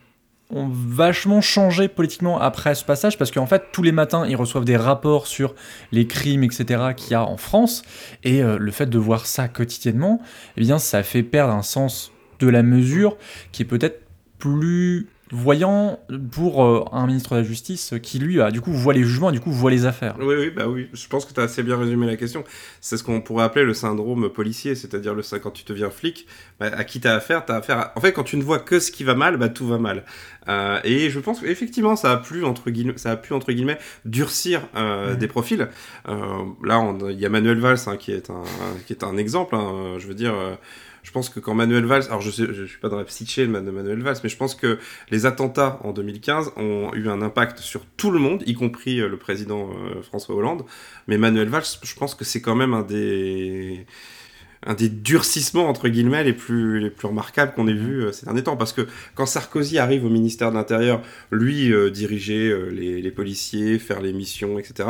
ont 0.51 0.69
vachement 0.71 1.41
changé 1.41 1.89
politiquement 1.89 2.41
après 2.41 2.75
ce 2.75 2.85
passage 2.85 3.19
parce 3.19 3.31
qu'en 3.31 3.47
fait, 3.47 3.65
tous 3.73 3.83
les 3.83 3.93
matins, 3.93 4.27
ils 4.27 4.37
reçoivent 4.37 4.65
des 4.65 4.77
rapports 4.77 5.27
sur 5.27 5.55
les 5.93 6.07
crimes, 6.07 6.45
etc., 6.45 6.93
qu'il 6.97 7.13
y 7.13 7.15
a 7.15 7.25
en 7.25 7.37
France. 7.37 7.83
Et 8.25 8.43
euh, 8.43 8.59
le 8.59 8.71
fait 8.71 8.87
de 8.87 8.99
voir 8.99 9.27
ça 9.27 9.49
quotidiennement, 9.49 10.21
eh 10.57 10.61
bien, 10.61 10.79
ça 10.79 11.03
fait 11.03 11.23
perdre 11.23 11.55
un 11.55 11.63
sens 11.63 12.13
de 12.41 12.49
la 12.49 12.63
mesure 12.63 13.17
qui 13.53 13.63
est 13.63 13.67
peut-être 13.67 14.03
plus 14.39 15.09
voyant 15.33 16.01
pour 16.33 16.65
euh, 16.65 16.85
un 16.93 17.07
ministre 17.07 17.35
de 17.35 17.41
la 17.41 17.45
Justice 17.45 17.95
qui, 18.03 18.19
lui, 18.19 18.41
a, 18.41 18.51
du 18.51 18.61
coup, 18.61 18.73
voit 18.73 18.95
les 18.95 19.03
jugements 19.03 19.31
du 19.31 19.41
coup, 19.41 19.53
voit 19.53 19.71
les 19.71 19.87
affaires. 19.87 20.17
Oui, 20.19 20.35
oui, 20.39 20.51
bah 20.51 20.67
oui. 20.69 20.89
Je 20.93 21.07
pense 21.09 21.25
que 21.25 21.33
tu 21.33 21.41
as 21.41 21.45
assez 21.45 21.63
bien 21.63 21.77
résumé 21.77 22.07
la 22.07 22.17
question. 22.17 22.45
C'est 22.81 22.97
ce 22.97 23.05
qu'on 23.05 23.21
pourrait 23.21 23.45
appeler 23.45 23.65
le 23.65 23.75
syndrome 23.75 24.29
policier, 24.31 24.75
c'est-à-dire 24.75 25.15
le 25.15 25.23
quand 25.39 25.51
tu 25.53 25.65
deviens 25.65 25.91
flic, 25.91 26.27
bah, 26.59 26.71
à 26.77 26.85
qui 26.85 27.01
t'as 27.01 27.15
affaire, 27.15 27.45
t'as 27.45 27.57
affaire. 27.57 27.79
À... 27.79 27.93
En 27.97 28.01
fait, 28.01 28.13
quand 28.13 28.25
tu 28.25 28.37
ne 28.37 28.43
vois 28.43 28.59
que 28.59 28.81
ce 28.81 28.91
qui 28.91 29.05
va 29.05 29.15
mal, 29.15 29.37
bah 29.37 29.49
tout 29.49 29.67
va 29.67 29.79
mal. 29.79 30.05
Euh, 30.49 30.81
et 30.83 31.11
je 31.11 31.21
pense 31.21 31.41
qu'effectivement, 31.41 31.95
ça 31.95 32.13
a 32.13 32.17
pu 32.17 32.45
entre 32.45 32.71
guillemets, 32.71 32.95
ça 32.97 33.13
a 33.13 33.17
pu 33.17 33.33
entre 33.33 33.53
guillemets 33.53 33.79
durcir 34.05 34.63
euh, 34.75 35.15
des 35.15 35.29
profils. 35.29 35.69
Là, 36.07 36.95
il 37.11 37.21
y 37.21 37.27
a 37.27 37.29
Manuel 37.29 37.59
Valls 37.61 37.79
hein, 37.87 37.97
qui 37.97 38.11
est 38.13 38.31
un 38.31 38.43
qui 38.87 38.93
est 38.93 39.05
un 39.05 39.17
exemple. 39.17 39.55
Hein, 39.55 39.97
je 39.99 40.07
veux 40.07 40.15
dire. 40.15 40.35
Je 41.03 41.11
pense 41.13 41.29
que 41.31 41.41
quand 41.41 41.55
Manuel 41.55 41.85
Valls, 41.85 42.05
alors 42.09 42.21
je 42.21 42.31
sais, 42.31 42.45
je 42.53 42.65
suis 42.65 42.79
pas 42.79 42.89
dans 42.89 42.97
la 42.99 43.05
psyché 43.05 43.47
de 43.47 43.51
Man- 43.51 43.71
Manuel 43.71 44.03
Valls, 44.03 44.19
mais 44.23 44.29
je 44.29 44.37
pense 44.37 44.55
que 44.55 44.79
les 45.11 45.27
attentats 45.27 45.79
en 45.83 45.93
2015 45.93 46.53
ont 46.57 46.93
eu 46.95 47.09
un 47.09 47.23
impact 47.23 47.59
sur 47.59 47.85
tout 47.97 48.11
le 48.11 48.19
monde, 48.19 48.43
y 48.47 48.55
compris 48.55 49.01
euh, 49.01 49.09
le 49.09 49.17
président 49.17 49.71
euh, 49.71 50.03
François 50.03 50.35
Hollande. 50.35 50.65
Mais 51.07 51.19
Manuel 51.19 51.49
Valls, 51.49 51.65
je 51.83 51.95
pense 51.95 52.15
que 52.15 52.25
c'est 52.25 52.41
quand 52.41 52.55
même 52.55 52.75
un 52.75 52.83
des 52.83 53.87
un 54.67 54.75
des 54.75 54.91
durcissements 54.91 55.69
entre 55.69 55.89
guillemets 55.89 56.23
les 56.23 56.35
plus 56.35 56.81
les 56.81 56.91
plus 56.91 57.09
remarquables 57.09 57.53
qu'on 57.55 57.67
ait 57.67 57.73
vu 57.73 58.03
euh, 58.05 58.13
ces 58.13 58.27
derniers 58.27 58.43
temps. 58.43 58.57
Parce 58.59 58.73
que 58.75 58.87
quand 59.15 59.25
Sarkozy 59.27 59.79
arrive 59.79 60.05
au 60.05 60.11
ministère 60.11 60.51
de 60.51 60.57
l'Intérieur 60.57 61.01
lui 61.31 61.73
euh, 61.73 61.91
diriger 61.91 62.51
euh, 62.51 62.69
les, 62.71 63.01
les 63.01 63.11
policiers 63.11 63.79
faire 63.79 64.03
les 64.03 64.13
missions 64.13 64.59
etc 64.59 64.89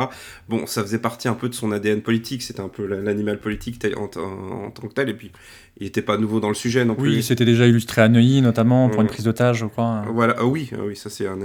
bon 0.49 0.65
ça 0.67 0.81
faisait 0.83 0.99
partie 0.99 1.29
un 1.29 1.35
peu 1.35 1.47
de 1.47 1.53
son 1.53 1.71
ADN 1.71 2.01
politique. 2.01 2.41
C'était 2.41 2.59
un 2.61 2.67
peu 2.67 2.85
la- 2.85 2.99
l'animal 3.01 3.39
politique 3.39 3.85
en, 3.95 4.09
en- 4.19 4.65
en 4.65 4.71
tant 4.71 4.87
que 4.87 4.93
tel. 4.93 5.07
Et 5.09 5.13
puis 5.13 5.31
il 5.79 5.87
était 5.87 6.01
pas 6.01 6.17
nouveau 6.17 6.39
dans 6.41 6.49
le 6.49 6.53
sujet 6.53 6.83
non 6.83 6.95
plus. 6.95 7.09
Oui, 7.09 7.23
c'était 7.23 7.45
déjà 7.45 7.65
illustré 7.65 8.01
à 8.01 8.09
Neuilly, 8.09 8.41
notamment 8.41 8.89
pour 8.89 9.01
une 9.01 9.07
prise 9.07 9.23
d'otage, 9.23 9.59
je 9.59 9.65
crois. 9.65 10.03
voilà, 10.13 10.35
ah 10.37 10.45
oui, 10.45 10.69
ah 10.73 10.81
oui, 10.85 10.95
ça 10.97 11.09
c'est 11.09 11.25
un. 11.25 11.39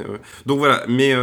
Donc 0.45 0.59
voilà, 0.59 0.83
mais, 0.89 1.15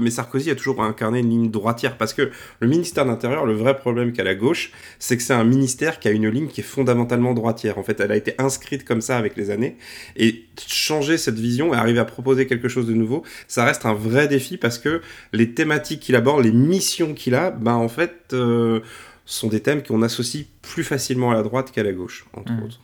mais 0.00 0.10
Sarkozy 0.10 0.50
a 0.50 0.54
toujours 0.54 0.82
incarné 0.82 1.20
une 1.20 1.30
ligne 1.30 1.50
droitière. 1.50 1.96
Parce 1.96 2.12
que 2.12 2.30
le 2.60 2.68
ministère 2.68 3.04
de 3.04 3.10
l'Intérieur, 3.10 3.46
le 3.46 3.54
vrai 3.54 3.76
problème 3.76 4.12
qu'a 4.12 4.22
la 4.22 4.34
gauche, 4.34 4.70
c'est 4.98 5.16
que 5.16 5.22
c'est 5.22 5.32
un 5.32 5.44
ministère 5.44 5.98
qui 5.98 6.08
a 6.08 6.10
une 6.12 6.25
ligne 6.30 6.48
qui 6.48 6.60
est 6.60 6.64
fondamentalement 6.64 7.34
droitière. 7.34 7.78
En 7.78 7.82
fait, 7.82 8.00
elle 8.00 8.12
a 8.12 8.16
été 8.16 8.34
inscrite 8.38 8.84
comme 8.84 9.00
ça 9.00 9.16
avec 9.18 9.36
les 9.36 9.50
années 9.50 9.76
et 10.16 10.44
changer 10.66 11.18
cette 11.18 11.38
vision 11.38 11.72
et 11.74 11.76
arriver 11.76 11.98
à 11.98 12.04
proposer 12.04 12.46
quelque 12.46 12.68
chose 12.68 12.86
de 12.86 12.94
nouveau, 12.94 13.22
ça 13.48 13.64
reste 13.64 13.86
un 13.86 13.94
vrai 13.94 14.28
défi 14.28 14.56
parce 14.56 14.78
que 14.78 15.00
les 15.32 15.52
thématiques 15.52 16.00
qu'il 16.00 16.16
aborde, 16.16 16.44
les 16.44 16.52
missions 16.52 17.14
qu'il 17.14 17.34
a, 17.34 17.50
ben 17.50 17.74
en 17.74 17.88
fait. 17.88 18.12
euh, 18.32 18.80
sont 19.28 19.48
des 19.48 19.58
thèmes 19.60 19.82
qu'on 19.82 20.02
associe 20.02 20.44
plus 20.62 20.84
facilement 20.84 21.32
à 21.32 21.34
la 21.34 21.42
droite 21.42 21.72
qu'à 21.72 21.82
la 21.82 21.92
gauche, 21.92 22.26
entre 22.32 22.52
Mhm. 22.52 22.62
autres. 22.62 22.80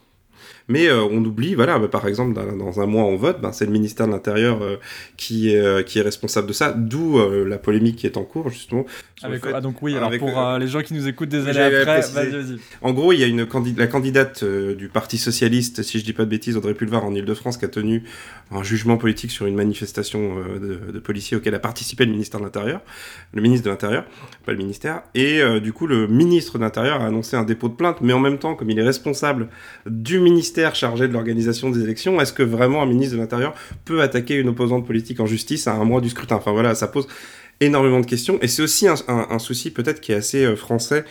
Mais 0.68 0.86
euh, 0.88 1.02
on 1.02 1.24
oublie, 1.24 1.54
voilà, 1.54 1.78
bah, 1.78 1.88
par 1.88 2.06
exemple, 2.06 2.34
dans, 2.34 2.56
dans 2.56 2.80
un 2.80 2.86
mois 2.86 3.04
on 3.04 3.16
vote, 3.16 3.40
ben, 3.40 3.52
c'est 3.52 3.66
le 3.66 3.72
ministère 3.72 4.06
de 4.06 4.12
l'Intérieur 4.12 4.62
euh, 4.62 4.76
qui, 5.16 5.52
est, 5.52 5.60
euh, 5.60 5.82
qui 5.82 5.98
est 5.98 6.02
responsable 6.02 6.46
de 6.48 6.52
ça, 6.52 6.72
d'où 6.72 7.18
la 7.46 7.58
polémique 7.58 7.96
qui 7.96 8.06
est 8.06 8.16
en 8.16 8.24
cours, 8.24 8.48
justement. 8.50 8.84
Avec- 9.22 9.44
fait- 9.44 9.52
ah, 9.54 9.60
donc 9.60 9.80
oui, 9.82 9.94
alors 9.96 10.08
avec, 10.08 10.20
pour 10.20 10.30
les 10.58 10.66
gens 10.68 10.82
qui 10.82 10.94
nous 10.94 11.06
écoutent 11.06 11.28
des 11.28 11.46
années 11.48 11.76
après, 11.80 12.00
vas-y, 12.00 12.30
vas-y. 12.30 12.58
En 12.80 12.92
gros, 12.92 13.12
il 13.12 13.20
y 13.20 13.24
a 13.24 13.26
une 13.26 13.46
candid- 13.46 13.78
la 13.78 13.86
candidate 13.86 14.44
du 14.44 14.88
Parti 14.88 15.18
Socialiste, 15.18 15.82
si 15.82 15.98
je 15.98 16.04
dis 16.04 16.12
pas 16.12 16.24
de 16.24 16.30
bêtises, 16.30 16.56
Audrey 16.56 16.74
Pulvar, 16.74 17.04
en 17.04 17.14
Ile-de-France, 17.14 17.56
qui 17.56 17.64
a 17.64 17.68
tenu 17.68 18.02
un 18.50 18.62
jugement 18.62 18.96
politique 18.96 19.30
sur 19.30 19.46
une 19.46 19.54
manifestation 19.54 20.36
de, 20.60 20.92
de 20.92 20.98
policiers 20.98 21.36
auquel 21.36 21.54
a 21.54 21.58
participé 21.58 22.04
le 22.04 22.12
ministère 22.12 22.40
de 22.40 22.44
l'Intérieur, 22.44 22.80
le 23.32 23.42
ministre 23.42 23.64
de 23.64 23.70
l'Intérieur, 23.70 24.04
pas 24.44 24.52
le 24.52 24.58
ministère. 24.58 25.02
Et 25.14 25.40
euh, 25.40 25.60
du 25.60 25.72
coup, 25.72 25.86
le 25.86 26.06
ministre 26.06 26.58
de 26.58 26.62
l'Intérieur 26.64 27.00
a 27.00 27.06
annoncé 27.06 27.36
un 27.36 27.44
dépôt 27.44 27.68
de 27.68 27.74
plainte, 27.74 27.98
mais 28.00 28.12
en 28.12 28.20
même 28.20 28.38
temps, 28.38 28.54
comme 28.54 28.70
il 28.70 28.78
est 28.78 28.82
responsable 28.84 29.48
du 29.86 30.18
ministère 30.20 30.51
chargé 30.74 31.08
de 31.08 31.12
l'organisation 31.12 31.70
des 31.70 31.82
élections, 31.82 32.20
est-ce 32.20 32.32
que 32.32 32.42
vraiment 32.42 32.82
un 32.82 32.86
ministre 32.86 33.16
de 33.16 33.20
l'Intérieur 33.20 33.54
peut 33.84 34.02
attaquer 34.02 34.36
une 34.36 34.48
opposante 34.48 34.86
politique 34.86 35.20
en 35.20 35.26
justice 35.26 35.66
à 35.66 35.74
un 35.74 35.84
mois 35.84 36.00
du 36.00 36.10
scrutin? 36.10 36.36
Enfin 36.36 36.52
voilà, 36.52 36.74
ça 36.74 36.88
pose 36.88 37.06
énormément 37.60 38.00
de 38.00 38.06
questions. 38.06 38.38
Et 38.42 38.48
c'est 38.48 38.62
aussi 38.62 38.86
un, 38.88 39.38
souci 39.38 39.70
peut-être 39.70 40.00
qui 40.00 40.12
est 40.12 40.16
assez 40.16 40.44
euh, 40.44 40.56
français 40.56 41.04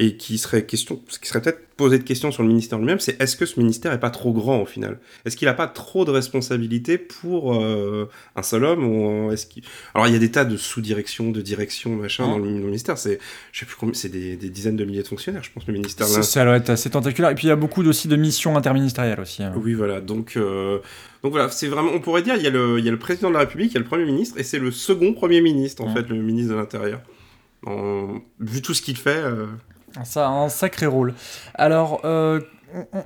et 0.00 0.16
qui 0.16 0.38
serait 0.38 0.64
question, 0.64 1.02
ce 1.08 1.18
qui 1.18 1.26
serait 1.28 1.42
peut-être 1.42 1.66
posé 1.76 1.98
de 1.98 2.04
questions 2.04 2.30
sur 2.30 2.42
le 2.44 2.48
ministère 2.48 2.78
lui-même, 2.78 3.00
c'est 3.00 3.20
est-ce 3.20 3.36
que 3.36 3.44
ce 3.46 3.58
ministère 3.58 3.92
est 3.92 3.98
pas 3.98 4.10
trop 4.10 4.32
grand 4.32 4.60
au 4.62 4.64
final? 4.66 4.98
Est-ce 5.24 5.36
qu'il 5.36 5.48
a 5.48 5.54
pas 5.54 5.66
trop 5.66 6.04
de 6.04 6.12
responsabilités 6.12 6.98
pour 6.98 7.54
euh, 7.60 8.08
un 8.36 8.42
seul 8.44 8.64
homme 8.64 8.84
ou 8.84 9.32
est-ce 9.32 9.46
qu'il... 9.46 9.64
Alors 9.94 10.06
il 10.06 10.12
y 10.12 10.16
a 10.16 10.20
des 10.20 10.30
tas 10.30 10.44
de 10.44 10.56
sous-directions, 10.56 11.30
de 11.32 11.40
directions, 11.40 11.96
machin 11.96 12.24
Hein 12.24 12.28
dans, 12.30 12.38
le, 12.38 12.44
dans 12.48 12.58
le 12.58 12.64
ministère. 12.66 12.96
C'est, 12.96 13.18
je 13.52 13.58
sais 13.60 13.66
plus 13.66 13.74
combien, 13.76 13.92
c'est 13.94 14.08
des, 14.08 14.36
des 14.36 14.50
dizaines 14.50 14.76
de 14.76 14.84
milliers 14.84 15.02
de 15.02 15.08
fonctionnaires, 15.08 15.42
je 15.42 15.50
pense 15.52 15.66
le 15.66 15.72
ministère. 15.72 16.06
Ça, 16.06 16.22
ça 16.22 16.44
doit 16.44 16.56
être 16.56 16.70
assez 16.70 16.90
tentaculaire. 16.90 17.30
Et 17.30 17.34
puis 17.34 17.46
il 17.46 17.50
y 17.50 17.52
a 17.52 17.56
beaucoup 17.56 17.82
aussi 17.84 18.06
de 18.06 18.14
missions 18.16 18.56
interministérielles 18.56 19.20
aussi. 19.20 19.42
hein. 19.42 19.52
Oui, 19.56 19.74
voilà. 19.74 20.00
Donc, 20.00 20.34
euh, 20.36 20.78
donc 21.24 21.32
voilà, 21.32 21.48
c'est 21.50 21.66
vraiment, 21.66 21.90
on 21.92 22.00
pourrait 22.00 22.22
dire, 22.22 22.36
il 22.36 22.42
y, 22.42 22.46
a 22.46 22.50
le, 22.50 22.78
il 22.78 22.84
y 22.84 22.88
a 22.88 22.92
le 22.92 22.98
président 23.00 23.28
de 23.30 23.34
la 23.34 23.40
République, 23.40 23.72
il 23.72 23.74
y 23.74 23.78
a 23.78 23.80
le 23.80 23.86
Premier 23.86 24.04
ministre, 24.04 24.38
et 24.38 24.44
c'est 24.44 24.60
le 24.60 24.70
second 24.70 25.12
Premier 25.12 25.40
ministre, 25.40 25.82
en 25.82 25.90
Mm. 25.90 25.94
fait, 25.94 26.08
le 26.08 26.22
ministre 26.22 26.52
de 26.52 26.56
l'Intérieur. 26.58 27.00
En- 27.66 28.20
Vu 28.38 28.62
tout 28.62 28.74
ce 28.74 28.82
qu'il 28.82 28.96
fait, 28.96 29.16
euh, 29.16 29.46
Ça 30.04 30.26
a 30.26 30.30
un 30.30 30.48
sacré 30.48 30.86
rôle. 30.86 31.14
Alors, 31.54 32.00
euh, 32.04 32.40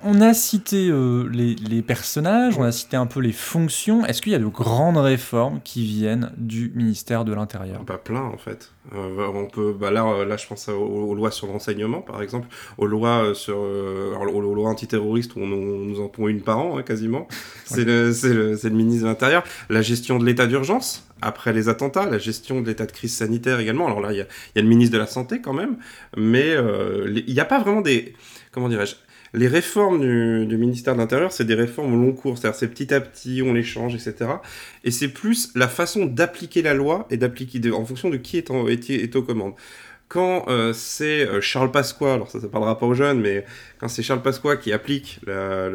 on, 0.04 0.20
a 0.20 0.34
cité 0.34 0.88
euh, 0.88 1.28
les, 1.32 1.54
les 1.54 1.82
personnages, 1.82 2.58
on 2.58 2.62
a 2.62 2.72
cité 2.72 2.96
un 2.96 3.06
peu 3.06 3.20
les 3.20 3.32
fonctions. 3.32 4.04
Est-ce 4.04 4.20
qu'il 4.22 4.32
y 4.32 4.34
a 4.34 4.38
de 4.38 4.46
grandes 4.46 4.96
réformes 4.96 5.60
qui 5.62 5.84
viennent 5.84 6.32
du 6.36 6.72
ministère 6.74 7.24
de 7.24 7.32
l'Intérieur? 7.32 7.84
Pas 7.84 7.98
plein, 7.98 8.22
en 8.22 8.38
fait. 8.38 8.72
Euh, 8.94 9.28
on 9.32 9.46
peut, 9.46 9.74
bah 9.78 9.90
là, 9.92 10.04
euh, 10.04 10.24
là, 10.24 10.36
je 10.36 10.46
pense 10.46 10.68
aux, 10.68 10.74
aux 10.74 11.14
lois 11.14 11.30
sur 11.30 11.46
le 11.46 11.52
renseignement, 11.52 12.00
par 12.00 12.20
exemple, 12.22 12.48
aux 12.78 12.86
lois 12.86 13.32
sur, 13.34 13.56
euh, 13.58 14.14
aux, 14.16 14.40
lois 14.40 14.68
antiterroristes 14.68 15.36
où 15.36 15.40
on, 15.40 15.52
on 15.52 15.78
nous 15.84 16.00
en 16.00 16.08
pond 16.08 16.26
une 16.28 16.42
par 16.42 16.58
an, 16.58 16.78
hein, 16.78 16.82
quasiment. 16.82 17.28
C'est 17.64 17.84
le, 17.84 18.10
le, 18.10 18.58
le 18.60 18.70
ministre 18.70 19.04
de 19.04 19.08
l'Intérieur. 19.08 19.44
La 19.70 19.82
gestion 19.82 20.18
de 20.18 20.24
l'état 20.24 20.46
d'urgence 20.46 21.06
après 21.20 21.52
les 21.52 21.68
attentats, 21.68 22.10
la 22.10 22.18
gestion 22.18 22.60
de 22.60 22.66
l'état 22.66 22.86
de 22.86 22.92
crise 22.92 23.14
sanitaire 23.16 23.60
également. 23.60 23.86
Alors 23.86 24.00
là, 24.00 24.12
il 24.12 24.16
y 24.16 24.18
y 24.18 24.58
a 24.58 24.62
le 24.62 24.68
ministre 24.68 24.92
de 24.92 24.98
la 24.98 25.06
Santé 25.06 25.40
quand 25.40 25.52
même, 25.52 25.76
mais 26.16 26.56
il 27.06 27.32
n'y 27.32 27.40
a 27.40 27.44
pas 27.44 27.60
vraiment 27.60 27.80
des, 27.80 28.14
comment 28.50 28.68
dirais-je, 28.68 28.96
les 29.34 29.48
réformes 29.48 30.00
du, 30.00 30.56
ministère 30.56 30.94
de 30.94 30.98
l'Intérieur, 30.98 31.32
c'est 31.32 31.44
des 31.44 31.54
réformes 31.54 31.94
au 31.94 31.96
long 31.96 32.12
cours, 32.12 32.36
c'est-à-dire 32.36 32.58
c'est 32.58 32.68
petit 32.68 32.92
à 32.92 33.00
petit, 33.00 33.42
on 33.42 33.54
les 33.54 33.62
change, 33.62 33.94
etc. 33.94 34.30
Et 34.84 34.90
c'est 34.90 35.08
plus 35.08 35.50
la 35.54 35.68
façon 35.68 36.04
d'appliquer 36.04 36.60
la 36.60 36.74
loi 36.74 37.06
et 37.10 37.16
d'appliquer 37.16 37.70
en 37.72 37.84
fonction 37.84 38.10
de 38.10 38.18
qui 38.18 38.36
est, 38.36 38.50
en, 38.50 38.68
est, 38.68 39.16
aux 39.16 39.22
commandes. 39.22 39.54
Quand 40.08 40.44
euh, 40.48 40.74
c'est 40.74 41.26
euh, 41.26 41.40
Charles 41.40 41.70
Pasqua, 41.70 42.12
alors 42.12 42.30
ça 42.30 42.38
ne 42.38 42.46
parlera 42.46 42.78
pas 42.78 42.84
aux 42.84 42.92
jeunes, 42.92 43.20
mais 43.20 43.46
quand 43.78 43.88
c'est 43.88 44.02
Charles 44.02 44.20
Pasqua 44.20 44.58
qui 44.58 44.70
applique 44.70 45.20
la, 45.26 45.70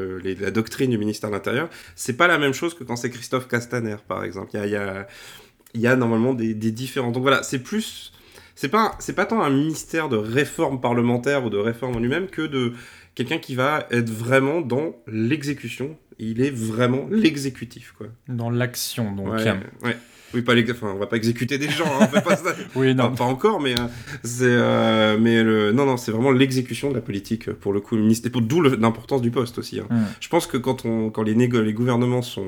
doctrine 0.52 0.92
du 0.92 1.00
ministère 1.00 1.32
de 1.32 1.36
l'Intérieur, 1.36 1.70
c'est 1.96 2.16
pas 2.16 2.28
la 2.28 2.38
même 2.38 2.54
chose 2.54 2.76
que 2.76 2.84
quand 2.84 2.96
c'est 2.96 3.10
Christophe 3.10 3.48
Castaner, 3.48 3.96
par 4.08 4.24
exemple. 4.24 4.52
Il 4.54 5.82
y 5.82 5.88
a, 5.88 5.96
normalement 5.96 6.36
des, 6.36 6.54
des 6.54 6.72
différents. 6.72 7.10
Donc 7.10 7.24
voilà, 7.24 7.42
c'est 7.42 7.60
plus. 7.60 8.14
C'est 8.54 8.70
pas, 8.70 8.98
pas 9.16 9.26
tant 9.28 9.42
un 9.44 9.52
ministère 9.52 10.10
de 10.10 10.18
réforme 10.18 10.82
parlementaire 10.82 11.46
ou 11.46 11.52
de 11.52 11.58
réforme 11.58 11.96
en 11.96 12.00
lui-même 12.00 12.26
que 12.28 12.42
de 12.42 12.74
quelqu'un 13.18 13.40
qui 13.40 13.56
va 13.56 13.88
être 13.90 14.12
vraiment 14.12 14.62
dans 14.62 14.96
l'exécution. 15.08 15.98
Il 16.20 16.40
est 16.40 16.52
vraiment 16.52 17.08
l'exécutif, 17.10 17.94
quoi. 17.98 18.08
Dans 18.28 18.52
l'action, 18.52 19.12
donc. 19.12 19.30
Ouais, 19.30 19.54
ouais. 19.84 19.98
Oui, 20.34 20.42
pas 20.42 20.54
l'ex- 20.56 20.72
enfin, 20.72 20.92
on 20.94 21.00
va 21.00 21.08
pas 21.08 21.16
exécuter 21.18 21.58
des 21.58 21.70
gens, 21.70 21.86
hein, 21.86 22.00
on 22.02 22.08
fait 22.08 22.22
pas 22.24 22.36
ça. 22.36 22.54
Oui, 22.76 22.94
non. 22.94 23.06
Enfin, 23.06 23.16
pas 23.16 23.24
encore, 23.24 23.60
mais 23.62 23.74
euh, 23.80 23.84
c'est, 24.24 24.44
euh, 24.46 25.18
mais 25.20 25.42
le, 25.44 25.72
non, 25.72 25.86
non, 25.86 25.96
c'est 25.98 26.12
vraiment 26.12 26.32
l'exécution 26.32 26.90
de 26.90 26.96
la 26.96 27.02
politique 27.02 27.48
euh, 27.50 27.54
pour 27.54 27.72
le 27.74 27.80
coup, 27.80 27.96
le 27.96 28.02
ministère, 28.02 28.32
pour 28.32 28.42
d'où 28.42 28.62
l'importance 28.62 29.22
du 29.22 29.32
poste 29.32 29.58
aussi. 29.58 29.80
hein. 29.80 29.88
Mm. 29.90 30.02
Je 30.20 30.28
pense 30.30 30.46
que 30.48 30.58
quand 30.58 30.86
on, 30.86 31.10
quand 31.10 31.24
les, 31.24 31.34
négo- 31.36 31.62
les 31.62 31.74
gouvernements 31.74 32.22
sont, 32.22 32.44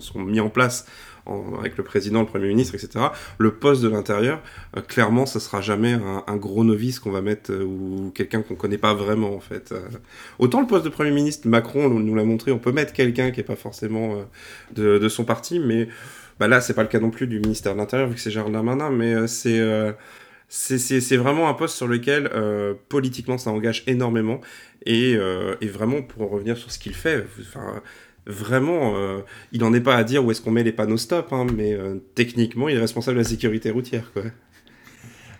sont 0.00 0.20
mis 0.20 0.40
en 0.40 0.48
place 0.50 0.86
en- 1.26 1.54
avec 1.58 1.76
le 1.78 1.84
président, 1.84 2.20
le 2.20 2.26
premier 2.26 2.48
ministre, 2.48 2.74
etc., 2.74 3.06
le 3.38 3.54
poste 3.54 3.82
de 3.82 3.88
l'intérieur, 3.88 4.42
euh, 4.76 4.80
clairement, 4.80 5.24
ça 5.24 5.38
sera 5.40 5.60
jamais 5.60 5.92
un, 5.92 6.24
un 6.26 6.36
gros 6.36 6.64
novice 6.64 6.98
qu'on 6.98 7.12
va 7.12 7.22
mettre 7.22 7.52
euh, 7.52 7.64
ou 7.64 8.10
quelqu'un 8.14 8.42
qu'on 8.42 8.56
connaît 8.56 8.76
pas 8.78 8.92
vraiment 8.92 9.34
en 9.36 9.40
fait. 9.40 9.70
Euh, 9.72 9.78
autant 10.40 10.60
le 10.60 10.66
poste 10.66 10.84
de 10.84 10.90
premier 10.90 11.12
ministre, 11.12 11.46
Macron 11.48 11.88
nous, 11.88 12.00
nous 12.00 12.14
l'a 12.16 12.24
montré, 12.24 12.50
on 12.50 12.58
peut 12.58 12.72
mettre 12.72 12.92
quelqu'un 12.92 13.30
qui 13.30 13.38
est 13.40 13.44
pas 13.44 13.56
forcément 13.56 14.16
euh, 14.16 14.22
de, 14.74 14.98
de 14.98 15.08
son 15.08 15.24
parti, 15.24 15.60
mais 15.60 15.88
bah 16.40 16.48
là, 16.48 16.60
c'est 16.60 16.74
pas 16.74 16.82
le 16.82 16.88
cas 16.88 17.00
non 17.00 17.10
plus 17.10 17.26
du 17.26 17.40
ministère 17.40 17.72
de 17.74 17.78
l'Intérieur 17.78 18.08
vu 18.08 18.14
que 18.14 18.20
c'est 18.20 18.30
Gérald 18.30 18.52
Darmanin, 18.54 18.90
mais 18.90 19.14
euh, 19.14 19.26
c'est 19.26 19.58
euh, 19.60 19.92
c'est- 20.48 20.78
c'est 20.78 21.16
vraiment 21.16 21.48
un 21.48 21.54
poste 21.54 21.76
sur 21.76 21.88
lequel 21.88 22.30
euh, 22.34 22.74
politiquement 22.88 23.38
ça 23.38 23.50
engage 23.50 23.82
énormément 23.86 24.40
et, 24.86 25.12
et 25.62 25.66
vraiment 25.68 26.02
pour 26.02 26.22
en 26.22 26.26
revenir 26.28 26.58
sur 26.58 26.70
ce 26.70 26.78
qu'il 26.78 26.94
fait, 26.94 27.24
enfin, 27.40 27.82
vraiment, 28.26 28.94
il 29.52 29.60
n'en 29.60 29.72
est 29.72 29.80
pas 29.80 29.96
à 29.96 30.04
dire 30.04 30.22
où 30.24 30.30
est-ce 30.30 30.42
qu'on 30.42 30.50
met 30.50 30.62
les 30.62 30.72
panneaux 30.72 30.98
stop, 30.98 31.32
hein, 31.32 31.46
mais 31.56 31.74
techniquement 32.14 32.68
il 32.68 32.76
est 32.76 32.80
responsable 32.80 33.16
de 33.16 33.22
la 33.22 33.28
sécurité 33.28 33.70
routière. 33.70 34.12
Quoi. 34.12 34.24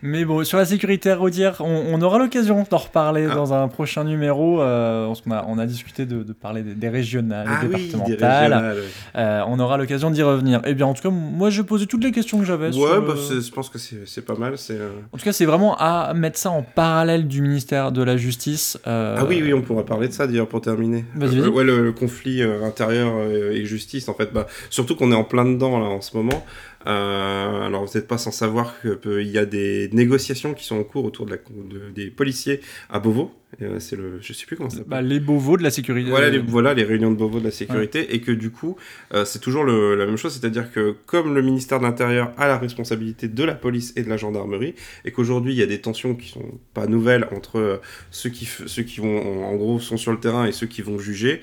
Mais 0.06 0.26
bon, 0.26 0.44
sur 0.44 0.58
la 0.58 0.66
sécurité 0.66 1.14
routière, 1.14 1.56
on, 1.60 1.82
on 1.88 2.02
aura 2.02 2.18
l'occasion 2.18 2.66
d'en 2.70 2.76
reparler 2.76 3.26
Ah. 3.30 3.34
dans 3.34 3.54
un 3.54 3.68
prochain 3.68 4.04
numéro. 4.04 4.60
Euh, 4.60 5.06
parce 5.06 5.22
qu'on 5.22 5.30
a, 5.30 5.46
on 5.48 5.56
a 5.58 5.64
discuté 5.64 6.04
de, 6.04 6.22
de 6.22 6.32
parler 6.34 6.62
des, 6.62 6.74
des 6.74 6.90
régionales, 6.90 7.46
Ah 7.48 7.60
des 7.64 7.68
oui, 7.68 7.86
des 7.86 7.92
départementales. 7.92 8.52
régionales. 8.52 8.82
Euh, 9.16 9.40
on 9.48 9.58
aura 9.60 9.78
l'occasion 9.78 10.10
d'y 10.10 10.22
revenir. 10.22 10.60
Eh 10.66 10.74
bien, 10.74 10.84
en 10.86 10.92
tout 10.92 11.00
cas, 11.00 11.08
moi, 11.08 11.48
je 11.48 11.62
posais 11.62 11.86
toutes 11.86 12.04
les 12.04 12.10
questions 12.12 12.38
que 12.38 12.44
j'avais. 12.44 12.68
Ouais, 12.76 13.00
bah, 13.00 13.14
je 13.16 13.50
pense 13.50 13.70
que 13.70 13.78
c'est 13.78 14.24
pas 14.26 14.34
mal. 14.34 14.56
euh, 14.70 14.90
En 15.12 15.16
tout 15.16 15.24
cas, 15.24 15.32
c'est 15.32 15.46
vraiment 15.46 15.74
à 15.78 16.12
mettre 16.12 16.38
ça 16.38 16.50
en 16.50 16.60
parallèle 16.62 17.26
du 17.26 17.40
ministère 17.40 17.90
de 17.90 18.02
la 18.02 18.18
Justice. 18.18 18.78
euh, 18.86 19.16
Ah 19.18 19.24
oui, 19.26 19.40
oui, 19.42 19.54
on 19.54 19.62
pourra 19.62 19.86
parler 19.86 20.08
de 20.08 20.12
ça 20.12 20.26
d'ailleurs 20.26 20.48
pour 20.48 20.60
terminer. 20.60 21.06
Vas-y, 21.14 21.38
Euh, 21.38 21.40
vas-y. 21.44 21.50
ouais, 21.50 21.64
le, 21.64 21.82
le 21.82 21.92
conflit 21.92 22.42
euh, 22.42 22.62
intérieur 22.62 23.10
euh, 23.16 23.52
et 23.52 23.64
justice, 23.64 24.10
en 24.10 24.14
fait, 24.14 24.34
bah, 24.34 24.46
surtout 24.68 24.96
qu'on 24.96 25.10
est 25.12 25.16
en 25.16 25.24
plein 25.24 25.46
dedans 25.46 25.78
là 25.78 25.86
en 25.86 26.02
ce 26.02 26.14
moment. 26.14 26.44
Euh, 26.86 27.66
alors, 27.66 27.86
vous 27.86 27.92
n'êtes 27.94 28.06
pas 28.06 28.18
sans 28.18 28.30
savoir 28.30 28.74
qu'il 28.82 29.26
y 29.28 29.38
a 29.38 29.46
des 29.46 29.88
négociations 29.94 30.52
qui 30.54 30.64
sont 30.64 30.76
en 30.76 30.84
cours 30.84 31.04
autour 31.04 31.26
de 31.26 31.30
la, 31.32 31.36
de- 31.36 31.90
des 31.94 32.10
policiers 32.10 32.60
à 32.90 32.98
Beauvau. 33.00 33.32
Euh, 33.62 33.78
c'est 33.78 33.94
le, 33.94 34.18
je 34.20 34.32
sais 34.32 34.46
plus 34.46 34.56
comment 34.56 34.68
ça 34.68 34.78
s'appelle. 34.78 34.90
bah, 34.90 35.00
les 35.00 35.20
Beauvaux 35.20 35.56
de 35.56 35.62
la 35.62 35.70
sécurité. 35.70 36.10
Voilà 36.10 36.28
les, 36.28 36.38
voilà 36.38 36.74
les 36.74 36.82
réunions 36.82 37.12
de 37.12 37.16
Beauvau 37.16 37.38
de 37.38 37.44
la 37.44 37.52
sécurité 37.52 38.12
et 38.14 38.20
que 38.20 38.32
du 38.32 38.50
coup 38.50 38.76
euh, 39.14 39.24
c'est 39.24 39.38
toujours 39.38 39.62
le- 39.62 39.94
la 39.94 40.06
même 40.06 40.16
chose, 40.16 40.32
c'est-à-dire 40.38 40.72
que 40.72 40.96
comme 41.06 41.34
le 41.34 41.40
ministère 41.42 41.78
de 41.78 41.84
l'Intérieur 41.84 42.32
a 42.36 42.48
la 42.48 42.58
responsabilité 42.58 43.28
de 43.28 43.44
la 43.44 43.54
police 43.54 43.92
et 43.94 44.02
de 44.02 44.08
la 44.08 44.16
gendarmerie 44.16 44.74
et 45.04 45.12
qu'aujourd'hui 45.12 45.52
il 45.52 45.58
y 45.58 45.62
a 45.62 45.66
des 45.66 45.80
tensions 45.80 46.16
qui 46.16 46.28
sont 46.30 46.58
pas 46.74 46.86
nouvelles 46.88 47.28
entre 47.30 47.58
euh, 47.60 47.76
ceux 48.10 48.30
qui 48.30 48.44
ceux 48.44 48.82
qui 48.82 48.98
vont 49.00 49.44
en 49.44 49.54
gros 49.54 49.78
sont 49.78 49.96
sur 49.96 50.10
le 50.10 50.18
terrain 50.18 50.46
et 50.46 50.52
ceux 50.52 50.66
qui 50.66 50.82
vont 50.82 50.98
juger. 50.98 51.40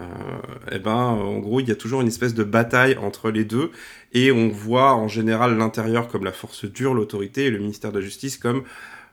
Euh, 0.00 0.04
et 0.72 0.80
ben 0.80 0.92
en 0.92 1.38
gros 1.38 1.60
il 1.60 1.68
y 1.68 1.70
a 1.70 1.76
toujours 1.76 2.00
une 2.00 2.08
espèce 2.08 2.34
de 2.34 2.44
bataille 2.44 2.96
entre 2.96 3.30
les 3.30 3.44
deux. 3.44 3.70
Et 4.12 4.32
on 4.32 4.48
voit 4.48 4.94
en 4.94 5.08
général 5.08 5.56
l'intérieur 5.56 6.08
comme 6.08 6.24
la 6.24 6.32
force 6.32 6.64
dure 6.64 6.94
l'autorité 6.94 7.46
et 7.46 7.50
le 7.50 7.58
ministère 7.58 7.92
de 7.92 7.98
la 7.98 8.04
justice 8.04 8.36
comme 8.36 8.64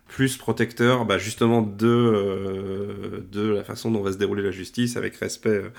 plus 0.07 0.37
protecteur 0.37 1.05
bah, 1.05 1.17
justement 1.17 1.61
de, 1.61 1.87
euh, 1.87 3.25
de 3.31 3.49
la 3.49 3.63
façon 3.63 3.91
dont 3.91 4.01
va 4.01 4.11
se 4.11 4.17
dérouler 4.17 4.43
la 4.43 4.51
justice 4.51 4.97
avec 4.97 5.15
respect 5.15 5.49
euh, 5.49 5.69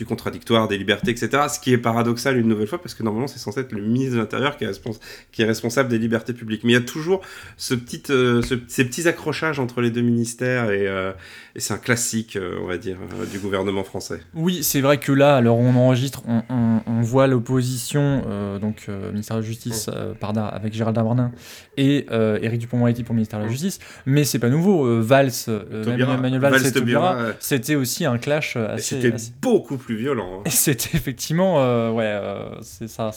du 0.00 0.06
contradictoire, 0.06 0.66
des 0.66 0.78
libertés, 0.78 1.10
etc. 1.10 1.28
Ce 1.52 1.60
qui 1.60 1.74
est 1.74 1.78
paradoxal 1.78 2.38
une 2.38 2.48
nouvelle 2.48 2.66
fois 2.66 2.80
parce 2.80 2.94
que 2.94 3.02
normalement 3.02 3.26
c'est 3.26 3.38
censé 3.38 3.60
être 3.60 3.72
le 3.72 3.82
ministre 3.82 4.14
de 4.14 4.18
l'Intérieur 4.18 4.56
qui, 4.56 4.64
est 4.64 4.66
respons- 4.68 4.98
qui 5.30 5.42
est 5.42 5.44
responsable 5.44 5.90
des 5.90 5.98
libertés 5.98 6.32
publiques. 6.32 6.64
Mais 6.64 6.70
il 6.72 6.76
y 6.76 6.78
a 6.78 6.80
toujours 6.80 7.20
ce 7.58 7.74
petit, 7.74 8.02
euh, 8.08 8.40
ce- 8.40 8.54
ces 8.66 8.86
petits 8.86 9.06
accrochages 9.06 9.60
entre 9.60 9.82
les 9.82 9.90
deux 9.90 10.00
ministères 10.00 10.70
et, 10.70 10.88
euh, 10.88 11.12
et 11.54 11.60
c'est 11.60 11.74
un 11.74 11.76
classique, 11.78 12.36
euh, 12.36 12.56
on 12.62 12.66
va 12.66 12.78
dire, 12.78 12.96
du 13.30 13.38
gouvernement 13.40 13.84
français. 13.84 14.20
Oui, 14.32 14.62
c'est 14.62 14.80
vrai 14.80 14.96
que 14.96 15.12
là, 15.12 15.36
alors 15.36 15.58
on 15.58 15.74
enregistre, 15.76 16.22
on, 16.26 16.42
on- 16.48 16.80
on 16.86 17.00
voit 17.02 17.26
l'opposition, 17.26 18.22
donc 18.58 18.88
ministère 19.12 19.36
de 19.36 19.42
la 19.42 19.46
Justice 19.46 19.90
par 20.18 20.32
Dar- 20.32 20.54
avec 20.54 20.72
Gérald 20.72 20.94
Darmanin 20.96 21.30
et 21.76 22.06
Éric 22.40 22.60
Dupond-Moretti 22.60 23.02
pour 23.04 23.12
le 23.12 23.16
ministère 23.16 23.38
de 23.40 23.44
la 23.44 23.50
Justice, 23.50 23.80
mais 24.06 24.24
c'est 24.24 24.38
pas 24.38 24.48
nouveau. 24.48 25.02
Valls, 25.02 25.30
euh, 25.48 25.84
Taubira. 25.84 26.16
Manuel, 26.16 26.20
Manuel 26.40 26.40
Valls, 26.40 27.34
c'était 27.40 27.74
aussi 27.74 28.04
un 28.06 28.16
clash 28.18 28.56
assez. 28.56 28.96
C'était 28.96 29.12
assez- 29.14 29.32
beaucoup 29.42 29.76
plus 29.76 29.89
violent. 29.96 30.40
hein. 30.46 30.50
C'était 30.50 30.96
effectivement, 30.96 31.60
euh, 31.62 31.90
ouais, 31.90 32.04
euh, 32.06 32.60
c'est 32.62 32.88
ça, 32.88 33.10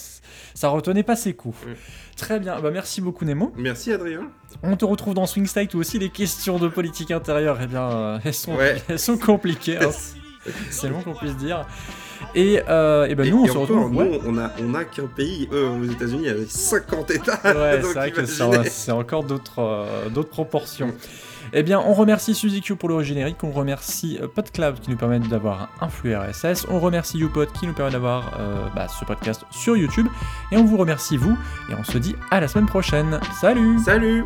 ça 0.54 0.70
retenait 0.70 1.04
pas 1.04 1.16
ses 1.16 1.34
coups. 1.34 1.58
Ouais. 1.66 1.76
Très 2.18 2.40
bien, 2.40 2.60
bah 2.62 2.70
merci 2.72 3.02
beaucoup 3.02 3.26
Nemo. 3.26 3.52
Merci 3.58 3.92
Adrien. 3.92 4.30
On 4.62 4.76
te 4.78 4.86
retrouve 4.86 5.14
dans 5.14 5.26
Swing 5.26 5.46
State 5.48 5.74
où 5.74 5.80
aussi 5.80 6.00
les 6.00 6.10
questions 6.10 6.60
de 6.60 6.68
politique 6.68 7.12
intérieure, 7.12 7.58
eh 7.62 7.68
bien, 7.68 7.90
euh, 7.92 8.20
elles 8.24 8.34
sont, 8.34 8.56
Ouais. 8.56 8.82
elles 8.88 9.00
sont 9.00 9.18
compliquées. 9.18 9.78
hein. 9.78 9.90
C'est 10.70 10.88
le 10.88 10.94
moins 10.94 11.04
qu'on 11.04 11.14
puisse 11.14 11.38
dire. 11.38 11.66
Et, 12.36 12.62
euh, 12.70 13.06
et 13.08 13.16
ben 13.16 13.30
nous, 13.30 13.42
on 13.42 13.46
et 13.46 13.48
se 13.48 13.58
encore, 13.58 13.86
retrouve. 13.86 13.96
ouais. 13.96 14.20
nous, 14.24 14.30
on 14.30 14.38
a, 14.38 14.52
on 14.62 14.74
a 14.74 14.84
qu'un 14.86 15.08
pays, 15.08 15.50
eux, 15.52 15.68
aux 15.68 15.84
États-Unis, 15.84 16.24
il 16.24 16.40
y 16.40 16.44
a 16.44 16.48
50 16.48 17.12
États. 17.12 17.40
Ouais, 17.44 17.82
c'est 17.84 17.94
vrai 17.94 18.12
que 18.12 18.26
c'est 18.26 18.92
encore 18.92 19.24
d'autres 19.24 19.60
euh, 19.60 20.10
d'autres 20.10 20.30
proportions. 20.30 20.94
Eh 21.56 21.62
bien, 21.62 21.80
on 21.80 21.94
remercie 21.94 22.34
Suzy 22.34 22.62
Q 22.62 22.76
pour 22.76 22.90
le 22.90 23.04
générique, 23.04 23.44
on 23.44 23.52
remercie 23.52 24.18
euh, 24.20 24.28
PodCloud 24.28 24.80
qui 24.80 24.90
nous 24.90 24.98
permet 24.98 25.20
d'avoir 25.20 25.70
un 25.82 25.90
flux 25.90 26.16
RSS, 26.16 26.66
on 26.68 26.80
remercie 26.80 27.20
YouPod 27.20 27.52
qui 27.52 27.68
nous 27.68 27.74
permet 27.74 27.92
d'avoir 27.92 28.40
euh, 28.40 28.66
bah, 28.76 28.88
ce 28.88 29.06
podcast 29.06 29.46
sur 29.52 29.78
YouTube, 29.78 30.08
et 30.52 30.58
on 30.58 30.66
vous 30.66 30.78
remercie 30.78 31.16
vous, 31.16 31.38
et 31.70 31.76
on 31.76 31.84
se 31.84 32.00
dit 32.00 32.16
à 32.32 32.40
la 32.40 32.48
semaine 32.48 32.66
prochaine. 32.66 33.20
Salut 33.40 33.78
Salut 33.80 34.26